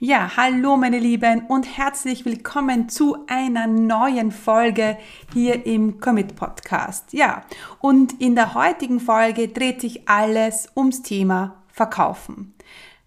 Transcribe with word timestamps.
Ja, 0.00 0.36
hallo 0.36 0.76
meine 0.76 1.00
Lieben 1.00 1.46
und 1.48 1.76
herzlich 1.76 2.24
willkommen 2.24 2.88
zu 2.88 3.16
einer 3.26 3.66
neuen 3.66 4.30
Folge 4.30 4.96
hier 5.34 5.66
im 5.66 5.98
Commit 5.98 6.36
Podcast. 6.36 7.12
Ja, 7.12 7.42
und 7.80 8.20
in 8.20 8.36
der 8.36 8.54
heutigen 8.54 9.00
Folge 9.00 9.48
dreht 9.48 9.80
sich 9.80 10.08
alles 10.08 10.68
ums 10.76 11.02
Thema 11.02 11.64
Verkaufen. 11.66 12.54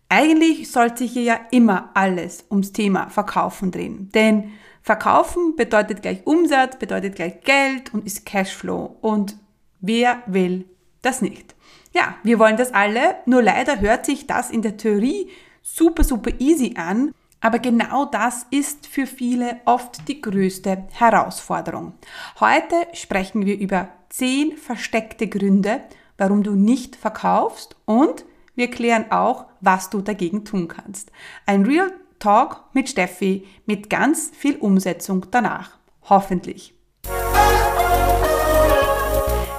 Eigentlich 0.09 0.69
sollte 0.69 0.97
sich 0.97 1.13
hier 1.13 1.23
ja 1.23 1.39
immer 1.51 1.91
alles 1.93 2.43
ums 2.51 2.73
Thema 2.73 3.07
Verkaufen 3.07 3.71
drehen, 3.71 4.09
denn 4.13 4.51
Verkaufen 4.81 5.55
bedeutet 5.55 6.01
gleich 6.01 6.27
Umsatz, 6.27 6.77
bedeutet 6.77 7.15
gleich 7.15 7.39
Geld 7.45 7.93
und 7.93 8.05
ist 8.05 8.25
Cashflow 8.25 8.97
und 8.99 9.37
wer 9.79 10.23
will 10.25 10.65
das 11.01 11.21
nicht? 11.21 11.55
Ja, 11.93 12.15
wir 12.23 12.37
wollen 12.37 12.57
das 12.57 12.73
alle, 12.73 13.15
nur 13.25 13.41
leider 13.41 13.79
hört 13.79 14.05
sich 14.05 14.27
das 14.27 14.51
in 14.51 14.61
der 14.61 14.75
Theorie 14.75 15.29
super, 15.61 16.03
super 16.03 16.31
easy 16.39 16.73
an. 16.77 17.13
Aber 17.39 17.57
genau 17.57 18.05
das 18.05 18.45
ist 18.51 18.85
für 18.85 19.07
viele 19.07 19.61
oft 19.65 20.07
die 20.07 20.21
größte 20.21 20.87
Herausforderung. 20.91 21.93
Heute 22.39 22.75
sprechen 22.93 23.45
wir 23.45 23.57
über 23.57 23.89
zehn 24.09 24.57
versteckte 24.57 25.27
Gründe, 25.27 25.81
warum 26.17 26.43
du 26.43 26.53
nicht 26.53 26.95
verkaufst 26.95 27.75
und 27.85 28.25
wir 28.55 28.69
klären 28.69 29.11
auch, 29.11 29.45
was 29.59 29.89
du 29.89 30.01
dagegen 30.01 30.45
tun 30.45 30.67
kannst. 30.67 31.11
Ein 31.47 31.65
Real 31.65 31.91
Talk 32.19 32.65
mit 32.73 32.89
Steffi 32.89 33.47
mit 33.65 33.89
ganz 33.89 34.31
viel 34.37 34.57
Umsetzung 34.57 35.25
danach. 35.31 35.79
Hoffentlich. 36.03 36.75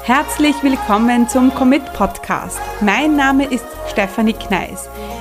Herzlich 0.04 0.62
willkommen 0.62 1.28
zum 1.28 1.54
Commit 1.54 1.84
Podcast. 1.94 2.60
Mein 2.80 3.16
Name 3.16 3.44
ist 3.44 3.66
Stefanie 3.88 4.34
Kneis. 4.34 4.88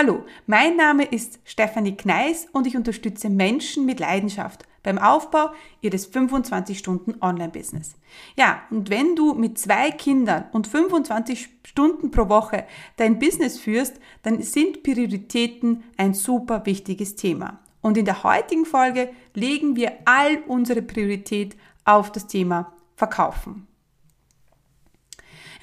Hallo, 0.00 0.24
mein 0.46 0.76
Name 0.76 1.02
ist 1.02 1.40
Stefanie 1.42 1.96
Kneis 1.96 2.46
und 2.52 2.68
ich 2.68 2.76
unterstütze 2.76 3.28
Menschen 3.28 3.84
mit 3.84 3.98
Leidenschaft 3.98 4.62
beim 4.84 4.96
Aufbau 4.96 5.50
ihres 5.80 6.06
25 6.06 6.78
Stunden 6.78 7.16
Online-Business. 7.20 7.96
Ja, 8.36 8.62
und 8.70 8.90
wenn 8.90 9.16
du 9.16 9.34
mit 9.34 9.58
zwei 9.58 9.90
Kindern 9.90 10.44
und 10.52 10.68
25 10.68 11.48
Stunden 11.64 12.12
pro 12.12 12.28
Woche 12.28 12.64
dein 12.96 13.18
Business 13.18 13.58
führst, 13.58 13.98
dann 14.22 14.40
sind 14.40 14.84
Prioritäten 14.84 15.82
ein 15.96 16.14
super 16.14 16.64
wichtiges 16.64 17.16
Thema. 17.16 17.58
Und 17.80 17.96
in 17.96 18.04
der 18.04 18.22
heutigen 18.22 18.66
Folge 18.66 19.10
legen 19.34 19.74
wir 19.74 19.94
all 20.04 20.44
unsere 20.46 20.80
Priorität 20.80 21.56
auf 21.84 22.12
das 22.12 22.28
Thema 22.28 22.72
Verkaufen. 22.94 23.67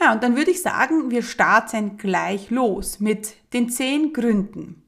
Ja, 0.05 0.13
und 0.13 0.21
dann 0.21 0.35
würde 0.35 0.51
ich 0.51 0.61
sagen, 0.61 1.09
wir 1.09 1.23
starten 1.23 1.97
gleich 1.97 2.51
los 2.51 2.99
mit 2.99 3.37
den 3.53 3.71
zehn 3.71 4.13
Gründen. 4.13 4.83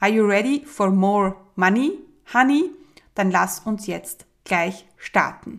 Are 0.00 0.10
you 0.10 0.24
ready 0.24 0.64
for 0.64 0.90
more 0.90 1.36
money, 1.54 1.98
honey? 2.32 2.70
Dann 3.14 3.30
lass 3.30 3.60
uns 3.66 3.86
jetzt 3.86 4.24
gleich 4.42 4.86
starten. 4.96 5.58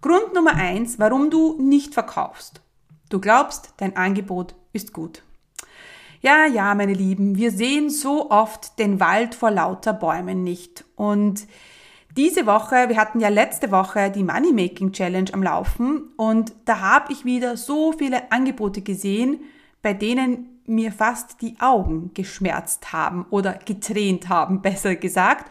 Grund 0.00 0.34
Nummer 0.34 0.56
eins, 0.56 0.98
warum 0.98 1.30
du 1.30 1.56
nicht 1.62 1.94
verkaufst. 1.94 2.60
Du 3.10 3.20
glaubst, 3.20 3.74
dein 3.76 3.96
Angebot 3.96 4.56
ist 4.72 4.92
gut. 4.92 5.22
Ja, 6.20 6.44
ja, 6.46 6.74
meine 6.74 6.94
Lieben, 6.94 7.36
wir 7.36 7.52
sehen 7.52 7.90
so 7.90 8.28
oft 8.32 8.76
den 8.80 8.98
Wald 8.98 9.36
vor 9.36 9.52
lauter 9.52 9.92
Bäumen 9.92 10.42
nicht. 10.42 10.84
Und 10.96 11.46
diese 12.16 12.46
Woche, 12.46 12.88
wir 12.88 12.96
hatten 12.96 13.20
ja 13.20 13.28
letzte 13.28 13.70
Woche 13.70 14.10
die 14.10 14.22
Money 14.22 14.52
Making 14.52 14.92
Challenge 14.92 15.32
am 15.32 15.42
Laufen 15.42 16.10
und 16.16 16.52
da 16.64 16.80
habe 16.80 17.12
ich 17.12 17.24
wieder 17.24 17.56
so 17.56 17.92
viele 17.92 18.30
Angebote 18.30 18.82
gesehen, 18.82 19.40
bei 19.80 19.94
denen 19.94 20.60
mir 20.66 20.92
fast 20.92 21.40
die 21.40 21.56
Augen 21.58 22.10
geschmerzt 22.14 22.92
haben 22.92 23.26
oder 23.30 23.54
getränt 23.54 24.28
haben, 24.28 24.62
besser 24.62 24.96
gesagt. 24.96 25.50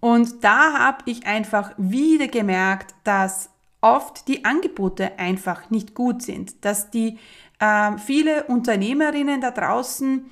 Und 0.00 0.44
da 0.44 0.78
habe 0.78 0.98
ich 1.06 1.26
einfach 1.26 1.72
wieder 1.76 2.28
gemerkt, 2.28 2.94
dass 3.04 3.50
oft 3.80 4.28
die 4.28 4.44
Angebote 4.44 5.18
einfach 5.18 5.70
nicht 5.70 5.94
gut 5.94 6.22
sind, 6.22 6.64
dass 6.64 6.90
die 6.90 7.18
äh, 7.60 7.96
viele 7.98 8.44
Unternehmerinnen 8.44 9.40
da 9.40 9.50
draußen 9.50 10.26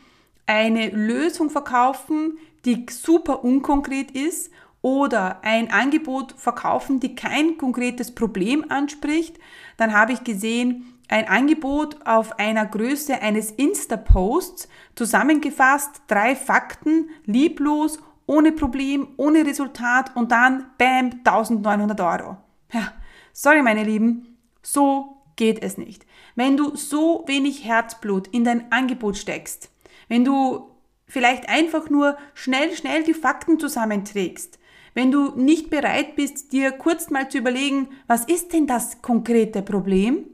eine 0.46 0.90
Lösung 0.90 1.50
verkaufen, 1.50 2.38
die 2.64 2.86
super 2.90 3.42
unkonkret 3.42 4.10
ist 4.12 4.50
oder 4.86 5.41
ein 5.42 5.72
Angebot 5.72 6.36
verkaufen, 6.36 7.00
die 7.00 7.16
kein 7.16 7.58
konkretes 7.58 8.14
Problem 8.14 8.66
anspricht, 8.69 9.36
dann 9.78 9.92
habe 9.92 10.12
ich 10.12 10.22
gesehen, 10.22 10.94
ein 11.08 11.26
Angebot 11.26 12.06
auf 12.06 12.38
einer 12.38 12.64
Größe 12.66 13.20
eines 13.20 13.50
Insta-Posts, 13.50 14.69
zusammengefasst, 14.94 16.02
drei 16.06 16.36
Fakten, 16.36 17.10
lieblos, 17.24 17.98
ohne 18.26 18.52
Problem, 18.52 19.08
ohne 19.16 19.44
Resultat 19.44 20.14
und 20.14 20.30
dann, 20.30 20.66
bam, 20.78 21.10
1900 21.24 22.00
Euro. 22.00 22.36
Ja, 22.72 22.92
sorry 23.32 23.62
meine 23.62 23.82
Lieben, 23.82 24.36
so 24.62 25.16
geht 25.34 25.64
es 25.64 25.78
nicht. 25.78 26.06
Wenn 26.36 26.56
du 26.56 26.76
so 26.76 27.24
wenig 27.26 27.64
Herzblut 27.64 28.28
in 28.28 28.44
dein 28.44 28.70
Angebot 28.70 29.16
steckst, 29.16 29.68
wenn 30.06 30.24
du 30.24 30.70
vielleicht 31.08 31.48
einfach 31.48 31.91
nur 31.91 32.16
schnell, 32.34 32.72
schnell 32.76 33.03
die 33.03 33.14
Fakten 33.14 33.58
zusammenträgst, 33.58 34.60
wenn 34.96 35.12
du 35.12 35.32
nicht 35.36 35.68
bereit 35.68 36.16
bist, 36.16 36.54
dir 36.54 36.72
kurz 36.72 37.10
mal 37.10 37.28
zu 37.28 37.36
überlegen, 37.36 37.88
was 38.06 38.24
ist 38.24 38.54
denn 38.54 38.66
das 38.66 39.02
konkrete 39.02 39.60
Problem? 39.60 40.24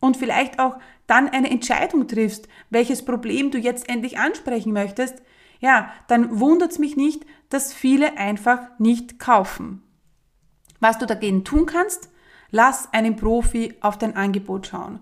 Und 0.00 0.16
vielleicht 0.16 0.58
auch 0.58 0.78
dann 1.06 1.28
eine 1.28 1.48
Entscheidung 1.48 2.08
triffst, 2.08 2.48
welches 2.70 3.04
Problem 3.04 3.52
du 3.52 3.58
jetzt 3.58 3.88
endlich 3.88 4.18
ansprechen 4.18 4.72
möchtest, 4.72 5.22
ja, 5.60 5.92
dann 6.08 6.40
wundert 6.40 6.72
es 6.72 6.80
mich 6.80 6.96
nicht, 6.96 7.24
dass 7.50 7.72
viele 7.72 8.18
einfach 8.18 8.58
nicht 8.80 9.20
kaufen. 9.20 9.80
Was 10.80 10.98
du 10.98 11.06
dagegen 11.06 11.44
tun 11.44 11.66
kannst, 11.66 12.10
lass 12.50 12.92
einen 12.92 13.14
Profi 13.14 13.76
auf 13.80 13.96
dein 13.96 14.16
Angebot 14.16 14.66
schauen. 14.66 14.98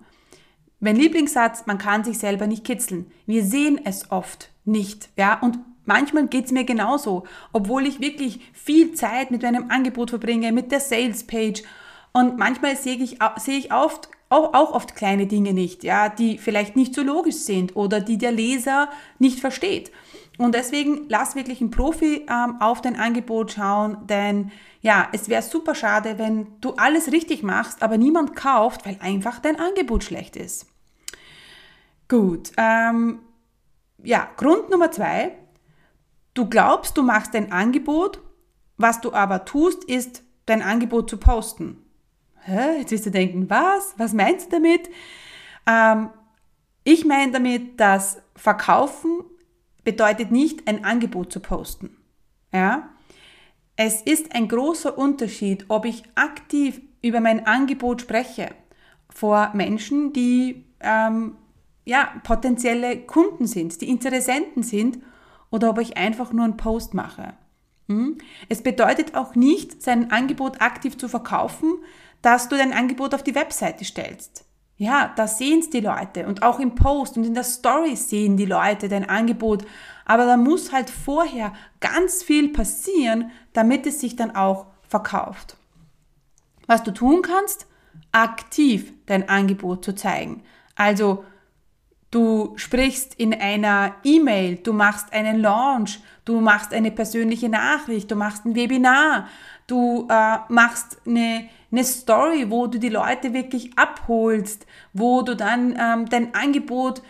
Mein 0.79 0.95
Lieblingssatz, 0.95 1.65
man 1.65 1.79
kann 1.79 2.03
sich 2.03 2.19
selber 2.19 2.45
nicht 2.45 2.63
kitzeln. 2.63 3.11
Wir 3.25 3.43
sehen 3.43 3.81
es 3.83 4.11
oft 4.11 4.51
nicht, 4.65 5.09
ja, 5.17 5.39
und 5.39 5.57
Manchmal 5.89 6.27
geht's 6.27 6.51
mir 6.51 6.65
genauso, 6.65 7.23
obwohl 7.51 7.87
ich 7.87 7.99
wirklich 7.99 8.41
viel 8.53 8.93
Zeit 8.93 9.31
mit 9.31 9.41
meinem 9.41 9.71
Angebot 9.71 10.11
verbringe, 10.11 10.51
mit 10.51 10.71
der 10.71 10.81
Sales 10.81 11.25
Page. 11.25 11.63
Und 12.11 12.37
manchmal 12.37 12.75
sehe 12.75 12.97
ich, 12.97 13.17
sehe 13.37 13.57
ich 13.57 13.73
oft, 13.73 14.07
auch, 14.29 14.53
auch 14.53 14.73
oft 14.73 14.95
kleine 14.95 15.25
Dinge 15.25 15.51
nicht, 15.51 15.83
ja, 15.83 16.07
die 16.07 16.37
vielleicht 16.37 16.75
nicht 16.75 16.93
so 16.93 17.01
logisch 17.01 17.37
sind 17.37 17.75
oder 17.75 18.01
die 18.01 18.19
der 18.19 18.31
Leser 18.31 18.89
nicht 19.17 19.39
versteht. 19.39 19.91
Und 20.37 20.53
deswegen 20.53 21.05
lass 21.09 21.33
wirklich 21.33 21.59
einen 21.59 21.71
Profi 21.71 22.23
ähm, 22.29 22.61
auf 22.61 22.81
dein 22.81 22.95
Angebot 22.95 23.53
schauen, 23.53 23.97
denn 24.05 24.51
ja, 24.81 25.07
es 25.11 25.27
wäre 25.27 25.41
super 25.41 25.73
schade, 25.73 26.19
wenn 26.19 26.45
du 26.61 26.73
alles 26.75 27.11
richtig 27.11 27.41
machst, 27.41 27.81
aber 27.81 27.97
niemand 27.97 28.35
kauft, 28.35 28.85
weil 28.85 28.97
einfach 29.01 29.39
dein 29.39 29.59
Angebot 29.59 30.03
schlecht 30.03 30.35
ist. 30.35 30.67
Gut, 32.07 32.51
ähm, 32.57 33.21
ja, 34.03 34.29
Grund 34.37 34.69
Nummer 34.69 34.91
zwei, 34.91 35.38
Du 36.33 36.47
glaubst, 36.47 36.97
du 36.97 37.03
machst 37.03 37.35
ein 37.35 37.51
Angebot, 37.51 38.21
was 38.77 39.01
du 39.01 39.13
aber 39.13 39.45
tust, 39.45 39.83
ist 39.83 40.23
dein 40.45 40.61
Angebot 40.61 41.09
zu 41.09 41.17
posten. 41.17 41.83
Hä? 42.41 42.79
Jetzt 42.79 42.91
wirst 42.91 43.05
du 43.05 43.11
denken, 43.11 43.49
was? 43.49 43.93
Was 43.97 44.13
meinst 44.13 44.47
du 44.47 44.57
damit? 44.57 44.89
Ähm, 45.67 46.09
ich 46.83 47.05
meine 47.05 47.31
damit, 47.31 47.79
dass 47.79 48.21
Verkaufen 48.35 49.23
bedeutet 49.83 50.31
nicht, 50.31 50.67
ein 50.67 50.85
Angebot 50.85 51.31
zu 51.31 51.39
posten. 51.39 51.97
Ja? 52.53 52.89
Es 53.75 54.01
ist 54.01 54.33
ein 54.33 54.47
großer 54.47 54.97
Unterschied, 54.97 55.65
ob 55.67 55.85
ich 55.85 56.03
aktiv 56.15 56.81
über 57.01 57.21
mein 57.21 57.45
Angebot 57.45 58.01
spreche 58.01 58.49
vor 59.09 59.51
Menschen, 59.53 60.13
die 60.13 60.65
ähm, 60.79 61.37
ja, 61.85 62.13
potenzielle 62.23 62.97
Kunden 63.01 63.47
sind, 63.47 63.81
die 63.81 63.89
Interessenten 63.89 64.63
sind 64.63 64.99
oder 65.51 65.69
ob 65.69 65.79
ich 65.79 65.97
einfach 65.97 66.31
nur 66.31 66.45
einen 66.45 66.57
Post 66.57 66.93
mache. 66.93 67.33
Hm? 67.87 68.17
Es 68.49 68.61
bedeutet 68.61 69.15
auch 69.15 69.35
nicht, 69.35 69.81
sein 69.81 70.11
Angebot 70.11 70.61
aktiv 70.61 70.97
zu 70.97 71.07
verkaufen, 71.07 71.79
dass 72.21 72.49
du 72.49 72.57
dein 72.57 72.73
Angebot 72.73 73.13
auf 73.15 73.23
die 73.23 73.35
Webseite 73.35 73.85
stellst. 73.85 74.45
Ja, 74.77 75.11
da 75.17 75.27
sehen 75.27 75.59
es 75.59 75.69
die 75.69 75.81
Leute 75.81 76.25
und 76.25 76.41
auch 76.41 76.59
im 76.59 76.73
Post 76.73 77.17
und 77.17 77.25
in 77.25 77.33
der 77.33 77.43
Story 77.43 77.97
sehen 77.97 78.37
die 78.37 78.45
Leute 78.45 78.87
dein 78.87 79.09
Angebot. 79.09 79.65
Aber 80.05 80.25
da 80.25 80.37
muss 80.37 80.71
halt 80.71 80.89
vorher 80.89 81.51
ganz 81.81 82.23
viel 82.23 82.49
passieren, 82.53 83.31
damit 83.51 83.85
es 83.85 83.99
sich 83.99 84.15
dann 84.15 84.35
auch 84.35 84.67
verkauft. 84.87 85.57
Was 86.65 86.83
du 86.83 86.91
tun 86.91 87.21
kannst, 87.21 87.67
aktiv 88.13 88.93
dein 89.05 89.27
Angebot 89.27 89.83
zu 89.83 89.93
zeigen. 89.95 90.43
Also 90.75 91.25
du 92.11 92.53
sprichst 92.55 93.13
in 93.15 93.33
einer 93.33 93.95
E-Mail, 94.03 94.57
du 94.57 94.73
machst 94.73 95.13
einen 95.13 95.39
Launch, 95.39 95.99
du 96.25 96.41
machst 96.41 96.73
eine 96.73 96.91
persönliche 96.91 97.49
Nachricht, 97.49 98.09
du 98.09 98.15
machst 98.15 98.45
ein 98.45 98.55
Webinar, 98.55 99.27
du 99.67 100.07
äh, 100.09 100.37
machst 100.49 100.97
eine, 101.05 101.47
eine 101.71 101.83
Story, 101.83 102.49
wo 102.49 102.67
du 102.67 102.79
die 102.79 102.89
Leute 102.89 103.33
wirklich 103.33 103.77
abholst, 103.77 104.65
wo 104.93 105.21
du 105.21 105.35
dann 105.35 105.77
ähm, 105.79 106.09
dein 106.09 106.33
Angebot 106.33 107.01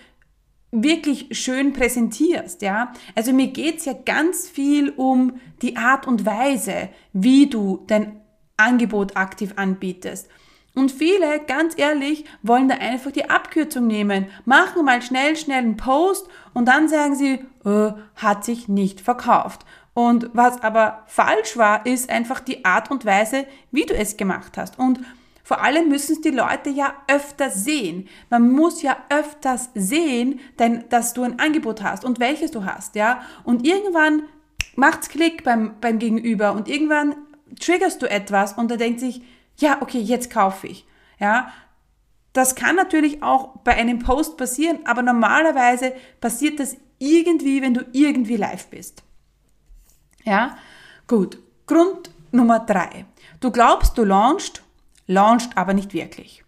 wirklich 0.72 1.28
schön 1.32 1.74
präsentierst, 1.74 2.62
ja. 2.62 2.94
Also 3.16 3.34
mir 3.34 3.48
geht's 3.48 3.86
ja 3.86 3.94
ganz 3.94 4.48
viel 4.48 4.90
um 4.90 5.40
die 5.62 5.78
Art 5.78 6.06
und 6.06 6.26
Weise, 6.26 6.90
wie 7.12 7.48
du 7.48 7.84
dein 7.88 8.22
Angebot 8.58 9.16
aktiv 9.16 9.54
anbietest. 9.56 10.30
Und 10.80 10.94
viele, 10.94 11.42
ganz 11.46 11.74
ehrlich, 11.78 12.24
wollen 12.42 12.70
da 12.70 12.76
einfach 12.76 13.12
die 13.12 13.30
Abkürzung 13.30 13.86
nehmen, 13.86 14.28
machen 14.46 14.86
mal 14.86 15.02
schnell, 15.02 15.36
schnell 15.36 15.58
einen 15.58 15.76
Post 15.76 16.30
und 16.54 16.70
dann 16.70 16.88
sagen 16.88 17.16
sie, 17.16 17.46
äh, 17.66 17.92
hat 18.16 18.46
sich 18.46 18.70
nicht 18.70 19.02
verkauft. 19.02 19.66
Und 19.94 20.30
was 20.32 20.64
aber 20.64 21.04
falsch 21.08 21.58
war, 21.58 21.86
ist 21.86 22.10
einfach 22.10 22.40
die 22.40 22.64
Art 22.64 22.90
und 22.92 23.06
Weise, 23.06 23.46
wie 23.72 23.86
du 23.86 23.94
es 23.94 24.16
gemacht 24.16 24.58
hast. 24.58 24.80
Und 24.80 25.02
vor 25.44 25.62
allem 25.62 25.90
müssen 25.90 26.14
es 26.14 26.22
die 26.22 26.30
Leute 26.30 26.70
ja 26.70 26.94
öfter 27.10 27.50
sehen. 27.50 28.08
Man 28.30 28.50
muss 28.50 28.82
ja 28.82 28.96
öfters 29.10 29.72
sehen, 29.76 30.40
denn, 30.60 30.86
dass 30.88 31.14
du 31.14 31.24
ein 31.24 31.40
Angebot 31.40 31.84
hast 31.84 32.06
und 32.06 32.22
welches 32.22 32.52
du 32.52 32.64
hast, 32.64 32.96
ja. 32.96 33.22
Und 33.44 33.68
irgendwann 33.68 34.24
macht's 34.78 35.10
Klick 35.10 35.44
beim, 35.44 35.74
beim 35.82 36.00
Gegenüber 36.00 36.54
und 36.54 36.70
irgendwann 36.70 37.18
triggerst 37.60 38.02
du 38.02 38.10
etwas 38.10 38.54
und 38.54 38.72
er 38.72 38.78
denkt 38.78 39.02
sich, 39.02 39.22
ja, 39.60 39.82
okay, 39.82 40.00
jetzt 40.00 40.32
kaufe 40.32 40.68
ich, 40.68 40.86
ja. 41.20 41.52
Das 42.34 42.56
kann 42.56 42.76
natürlich 42.76 43.24
auch 43.24 43.58
bei 43.64 43.76
einem 43.76 44.00
Post 44.00 44.38
passieren, 44.38 44.80
aber 44.86 45.02
normalerweise 45.02 45.94
passiert 46.22 46.60
das 46.60 46.78
irgendwie, 47.00 47.62
wenn 47.62 47.74
du 47.74 47.86
irgendwie 47.92 48.36
live 48.38 48.68
bist. 48.68 49.04
Ja, 50.24 50.58
gut. 51.08 51.40
Grund 51.66 52.12
Nummer 52.32 52.60
drei. 52.60 53.06
Du 53.40 53.52
glaubst, 53.52 53.98
du 53.98 54.04
launchst 54.04 54.62
launcht 55.08 55.58
aber 55.58 55.74
nicht 55.74 55.94
wirklich. 55.94 56.44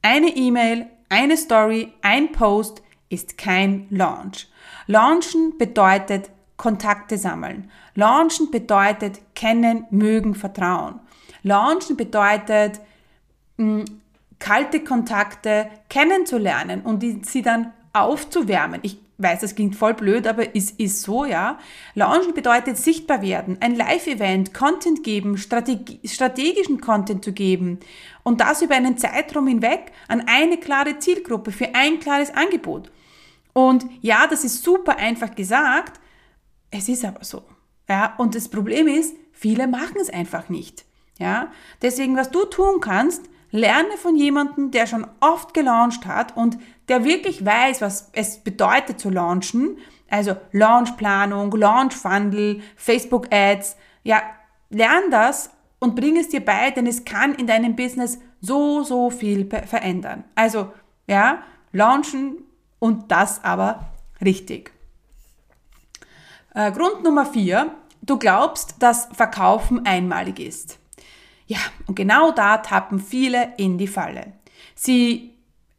Eine 0.00 0.28
E-Mail, 0.28 0.86
eine 1.10 1.36
Story, 1.36 1.92
ein 2.00 2.32
Post 2.32 2.82
ist 3.10 3.36
kein 3.36 3.86
Launch. 3.90 4.48
Launchen 4.86 5.58
bedeutet 5.58 6.30
Kontakte 6.56 7.18
sammeln. 7.18 7.70
Launchen 7.94 8.50
bedeutet 8.50 9.20
kennen, 9.34 9.86
mögen, 9.90 10.34
vertrauen. 10.34 11.00
Launchen 11.48 11.96
bedeutet 11.96 12.80
mh, 13.56 13.80
hm, 13.80 13.84
kalte 14.38 14.80
Kontakte 14.80 15.68
kennenzulernen 15.88 16.82
und 16.82 17.26
sie 17.26 17.42
dann 17.42 17.72
aufzuwärmen. 17.92 18.80
Ich 18.82 18.98
weiß, 19.18 19.40
das 19.40 19.56
klingt 19.56 19.74
voll 19.74 19.94
blöd, 19.94 20.26
aber 20.26 20.54
es 20.54 20.70
ist 20.70 21.02
so, 21.02 21.24
ja. 21.24 21.58
Launchen 21.94 22.34
bedeutet 22.34 22.78
sichtbar 22.78 23.20
werden, 23.20 23.58
ein 23.60 23.74
Live-Event, 23.74 24.54
Content 24.54 25.02
geben, 25.02 25.36
Strategi 25.36 26.00
strategischen 26.04 26.80
Content 26.80 27.24
zu 27.24 27.32
geben 27.32 27.80
und 28.22 28.40
das 28.40 28.62
über 28.62 28.76
einen 28.76 28.96
Zeitraum 28.96 29.48
hinweg 29.48 29.92
an 30.06 30.22
eine 30.26 30.58
klare 30.58 30.98
Zielgruppe 30.98 31.50
für 31.50 31.74
ein 31.74 31.98
klares 31.98 32.30
Angebot. 32.30 32.92
Und 33.52 33.86
ja, 34.02 34.28
das 34.28 34.44
ist 34.44 34.62
super 34.62 34.98
einfach 34.98 35.34
gesagt, 35.34 35.98
es 36.70 36.88
ist 36.88 37.04
aber 37.04 37.24
so. 37.24 37.42
Ja, 37.88 38.14
und 38.18 38.36
das 38.36 38.48
Problem 38.48 38.86
ist, 38.86 39.16
viele 39.32 39.66
machen 39.66 39.96
es 40.00 40.10
einfach 40.10 40.48
nicht. 40.48 40.84
Ja, 41.18 41.48
deswegen, 41.82 42.16
was 42.16 42.30
du 42.30 42.44
tun 42.44 42.80
kannst, 42.80 43.28
lerne 43.50 43.96
von 43.96 44.16
jemandem, 44.16 44.70
der 44.70 44.86
schon 44.86 45.06
oft 45.20 45.52
gelauncht 45.52 46.06
hat 46.06 46.36
und 46.36 46.58
der 46.88 47.04
wirklich 47.04 47.44
weiß, 47.44 47.80
was 47.80 48.10
es 48.12 48.38
bedeutet 48.38 49.00
zu 49.00 49.10
launchen, 49.10 49.78
also 50.10 50.36
Launchplanung, 50.52 51.50
Launchfunnel, 51.52 52.62
Facebook 52.76 53.28
Ads, 53.32 53.76
ja, 54.04 54.22
lern 54.70 55.10
das 55.10 55.50
und 55.78 55.96
bring 55.96 56.16
es 56.16 56.28
dir 56.28 56.44
bei, 56.44 56.70
denn 56.70 56.86
es 56.86 57.04
kann 57.04 57.34
in 57.34 57.46
deinem 57.46 57.76
Business 57.76 58.18
so, 58.40 58.82
so 58.84 59.10
viel 59.10 59.48
verändern. 59.66 60.24
Also, 60.34 60.72
ja, 61.06 61.42
launchen 61.72 62.38
und 62.78 63.10
das 63.10 63.42
aber 63.44 63.90
richtig. 64.22 64.72
Äh, 66.54 66.72
Grund 66.72 67.02
Nummer 67.04 67.26
vier, 67.26 67.74
du 68.02 68.18
glaubst, 68.18 68.76
dass 68.80 69.08
Verkaufen 69.12 69.84
einmalig 69.84 70.40
ist. 70.40 70.78
Ja, 71.48 71.58
und 71.86 71.94
genau 71.94 72.30
da 72.30 72.58
tappen 72.58 73.00
viele 73.00 73.54
in 73.56 73.78
die 73.78 73.86
Falle. 73.86 74.34
Sie 74.74 75.32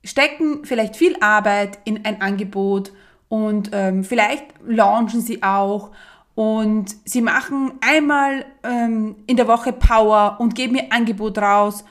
stecken 0.04 0.66
vielleicht 0.66 0.96
viel 0.96 1.16
Arbeit 1.22 1.78
in 1.86 2.06
ein 2.06 2.22
Angebot 2.22 2.92
und 3.30 3.70
ähm, 3.72 4.04
vielleicht 4.04 4.46
launchen 4.66 5.22
sie 5.22 5.44
auch 5.44 5.92
und 6.34 6.96
sie 7.06 7.22
machen 7.22 7.74
einmal 7.82 8.46
ähm, 8.64 9.18
in 9.28 9.38
der 9.38 9.48
Woche 9.48 9.72
Power 9.72 10.38
und 10.40 10.56
geben 10.56 10.76
ihr 10.76 10.92
Angebot 10.92 11.38
raus 11.38 11.86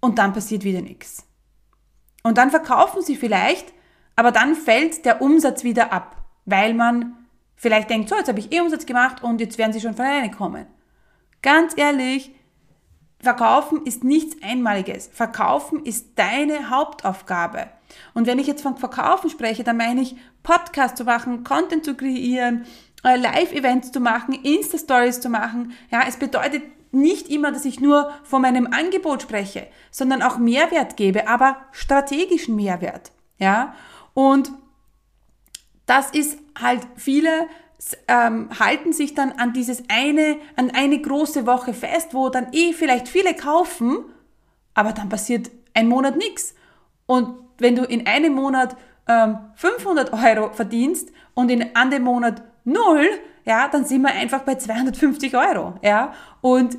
und 0.00 0.18
dann 0.18 0.34
passiert 0.34 0.62
wieder 0.62 0.82
nichts. 0.82 1.26
Und 2.22 2.36
dann 2.36 2.50
verkaufen 2.50 3.00
sie 3.00 3.16
vielleicht, 3.16 3.72
aber 4.14 4.30
dann 4.30 4.54
fällt 4.54 5.06
der 5.06 5.22
Umsatz 5.22 5.64
wieder 5.64 5.90
ab, 5.90 6.16
weil 6.44 6.74
man 6.74 7.14
vielleicht 7.56 7.88
denkt, 7.88 8.10
so, 8.10 8.16
jetzt 8.16 8.28
habe 8.28 8.40
ich 8.40 8.52
eh 8.52 8.60
Umsatz 8.60 8.84
gemacht 8.84 9.22
und 9.22 9.40
jetzt 9.40 9.56
werden 9.56 9.72
sie 9.72 9.80
schon 9.80 9.94
von 9.94 10.04
alleine 10.04 10.30
kommen. 10.30 10.66
Ganz 11.40 11.72
ehrlich, 11.76 12.32
Verkaufen 13.20 13.84
ist 13.84 14.04
nichts 14.04 14.36
Einmaliges. 14.42 15.10
Verkaufen 15.12 15.84
ist 15.84 16.16
deine 16.16 16.70
Hauptaufgabe. 16.70 17.68
Und 18.14 18.26
wenn 18.26 18.38
ich 18.38 18.46
jetzt 18.46 18.62
von 18.62 18.76
Verkaufen 18.76 19.28
spreche, 19.30 19.64
dann 19.64 19.76
meine 19.76 20.02
ich 20.02 20.16
Podcast 20.42 20.96
zu 20.96 21.04
machen, 21.04 21.42
Content 21.42 21.84
zu 21.84 21.94
kreieren, 21.94 22.64
äh, 23.02 23.16
Live-Events 23.16 23.92
zu 23.92 24.00
machen, 24.00 24.34
Insta-Stories 24.34 25.20
zu 25.20 25.28
machen. 25.28 25.72
Ja, 25.90 26.02
es 26.06 26.16
bedeutet 26.16 26.62
nicht 26.92 27.28
immer, 27.28 27.52
dass 27.52 27.64
ich 27.64 27.80
nur 27.80 28.12
von 28.22 28.42
meinem 28.42 28.66
Angebot 28.66 29.22
spreche, 29.22 29.66
sondern 29.90 30.22
auch 30.22 30.38
Mehrwert 30.38 30.96
gebe, 30.96 31.28
aber 31.28 31.56
strategischen 31.72 32.56
Mehrwert. 32.56 33.10
Ja, 33.38 33.74
und 34.14 34.50
das 35.86 36.10
ist 36.10 36.38
halt 36.60 36.86
viele 36.96 37.46
ähm, 38.08 38.48
halten 38.58 38.92
sich 38.92 39.14
dann 39.14 39.32
an 39.32 39.52
dieses 39.52 39.84
eine, 39.88 40.38
an 40.56 40.70
eine 40.70 41.00
große 41.00 41.46
Woche 41.46 41.72
fest, 41.72 42.12
wo 42.12 42.28
dann 42.28 42.48
eh 42.52 42.72
vielleicht 42.72 43.08
viele 43.08 43.34
kaufen, 43.34 44.04
aber 44.74 44.92
dann 44.92 45.08
passiert 45.08 45.50
ein 45.74 45.88
Monat 45.88 46.16
nichts. 46.16 46.54
Und 47.06 47.34
wenn 47.58 47.76
du 47.76 47.84
in 47.84 48.06
einem 48.06 48.34
Monat 48.34 48.76
ähm, 49.08 49.38
500 49.54 50.12
Euro 50.12 50.52
verdienst 50.52 51.10
und 51.34 51.50
in 51.50 51.74
einem 51.74 52.02
Monat 52.02 52.42
null, 52.64 53.08
ja, 53.44 53.68
dann 53.68 53.84
sind 53.84 54.02
wir 54.02 54.12
einfach 54.12 54.42
bei 54.42 54.56
250 54.56 55.36
Euro, 55.36 55.74
ja, 55.82 56.12
und 56.40 56.78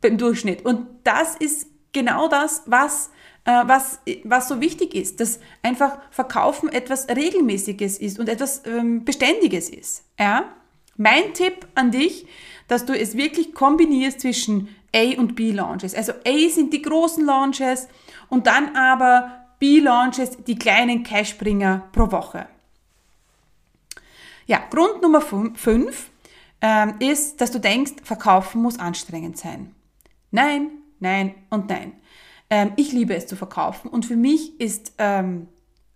beim 0.00 0.18
Durchschnitt. 0.18 0.64
Und 0.64 0.86
das 1.04 1.36
ist 1.36 1.68
genau 1.92 2.28
das, 2.28 2.62
was 2.66 3.10
was, 3.50 4.00
was 4.24 4.48
so 4.48 4.60
wichtig 4.60 4.94
ist, 4.94 5.20
dass 5.20 5.40
einfach 5.62 5.98
Verkaufen 6.10 6.68
etwas 6.68 7.08
Regelmäßiges 7.08 7.98
ist 7.98 8.18
und 8.18 8.28
etwas 8.28 8.62
ähm, 8.66 9.04
Beständiges 9.04 9.68
ist. 9.68 10.04
Ja? 10.18 10.44
Mein 10.96 11.32
Tipp 11.34 11.66
an 11.74 11.90
dich, 11.90 12.26
dass 12.68 12.84
du 12.84 12.96
es 12.96 13.16
wirklich 13.16 13.54
kombinierst 13.54 14.20
zwischen 14.20 14.68
A 14.94 15.18
und 15.18 15.36
B 15.36 15.52
Launches. 15.52 15.94
Also 15.94 16.12
A 16.12 16.48
sind 16.48 16.72
die 16.72 16.82
großen 16.82 17.24
Launches 17.24 17.88
und 18.28 18.46
dann 18.46 18.76
aber 18.76 19.46
B 19.58 19.80
Launches, 19.80 20.42
die 20.46 20.58
kleinen 20.58 21.02
Cashbringer 21.02 21.88
pro 21.92 22.10
Woche. 22.10 22.46
Ja, 24.46 24.60
Grund 24.70 25.02
Nummer 25.02 25.20
5 25.20 26.10
ähm, 26.60 26.94
ist, 26.98 27.40
dass 27.40 27.50
du 27.50 27.60
denkst, 27.60 27.92
Verkaufen 28.02 28.62
muss 28.62 28.78
anstrengend 28.78 29.38
sein. 29.38 29.74
Nein, 30.30 30.70
nein 30.98 31.34
und 31.50 31.68
nein. 31.68 31.92
Ähm, 32.50 32.72
ich 32.76 32.92
liebe 32.92 33.14
es 33.14 33.26
zu 33.26 33.36
verkaufen 33.36 33.88
und 33.88 34.04
für 34.04 34.16
mich 34.16 34.60
ist 34.60 34.92
ähm, 34.98 35.46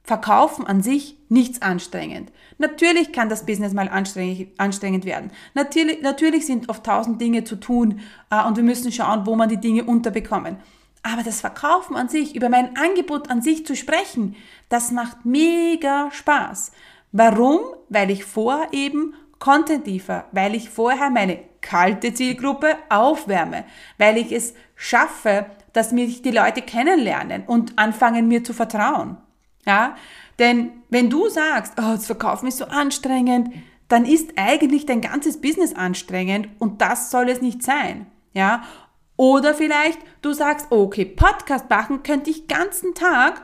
Verkaufen 0.06 0.66
an 0.66 0.82
sich 0.82 1.16
nichts 1.30 1.62
anstrengend. 1.62 2.30
Natürlich 2.58 3.10
kann 3.12 3.30
das 3.30 3.46
Business 3.46 3.72
mal 3.72 3.88
anstrengend, 3.88 4.48
anstrengend 4.58 5.06
werden. 5.06 5.30
Natürlich, 5.54 6.02
natürlich 6.02 6.44
sind 6.44 6.68
oft 6.68 6.84
tausend 6.84 7.22
Dinge 7.22 7.44
zu 7.44 7.56
tun 7.56 8.00
äh, 8.30 8.44
und 8.46 8.56
wir 8.56 8.64
müssen 8.64 8.92
schauen, 8.92 9.26
wo 9.26 9.34
man 9.34 9.48
die 9.48 9.60
Dinge 9.60 9.84
unterbekommen. 9.84 10.58
Aber 11.02 11.22
das 11.22 11.40
Verkaufen 11.40 11.96
an 11.96 12.10
sich, 12.10 12.36
über 12.36 12.50
mein 12.50 12.76
Angebot 12.76 13.30
an 13.30 13.40
sich 13.40 13.64
zu 13.64 13.74
sprechen, 13.74 14.36
das 14.68 14.90
macht 14.90 15.24
mega 15.24 16.10
Spaß. 16.10 16.72
Warum? 17.12 17.60
Weil 17.88 18.10
ich 18.10 18.24
vorher 18.24 18.68
eben 18.72 19.14
Content 19.38 19.86
liefere, 19.86 20.24
weil 20.32 20.54
ich 20.54 20.68
vorher 20.68 21.08
meine 21.08 21.38
kalte 21.62 22.12
Zielgruppe 22.12 22.76
aufwärme, 22.90 23.64
weil 23.96 24.18
ich 24.18 24.32
es 24.32 24.54
schaffe, 24.76 25.46
dass 25.74 25.92
mich 25.92 26.22
die 26.22 26.30
Leute 26.30 26.62
kennenlernen 26.62 27.44
und 27.46 27.78
anfangen 27.78 28.26
mir 28.26 28.42
zu 28.42 28.54
vertrauen. 28.54 29.18
Ja, 29.66 29.96
denn 30.38 30.72
wenn 30.88 31.10
du 31.10 31.28
sagst, 31.28 31.74
oh, 31.78 31.92
das 31.92 32.06
Verkaufen 32.06 32.48
ist 32.48 32.58
so 32.58 32.64
anstrengend, 32.64 33.50
dann 33.88 34.04
ist 34.06 34.32
eigentlich 34.36 34.86
dein 34.86 35.00
ganzes 35.00 35.40
Business 35.40 35.74
anstrengend 35.74 36.48
und 36.58 36.80
das 36.80 37.10
soll 37.10 37.28
es 37.28 37.42
nicht 37.42 37.62
sein. 37.62 38.06
Ja, 38.32 38.64
Oder 39.16 39.54
vielleicht 39.54 39.98
du 40.22 40.32
sagst, 40.32 40.66
okay, 40.70 41.04
Podcast 41.04 41.70
machen 41.70 42.02
könnte 42.02 42.30
ich 42.30 42.48
ganzen 42.48 42.94
Tag, 42.94 43.42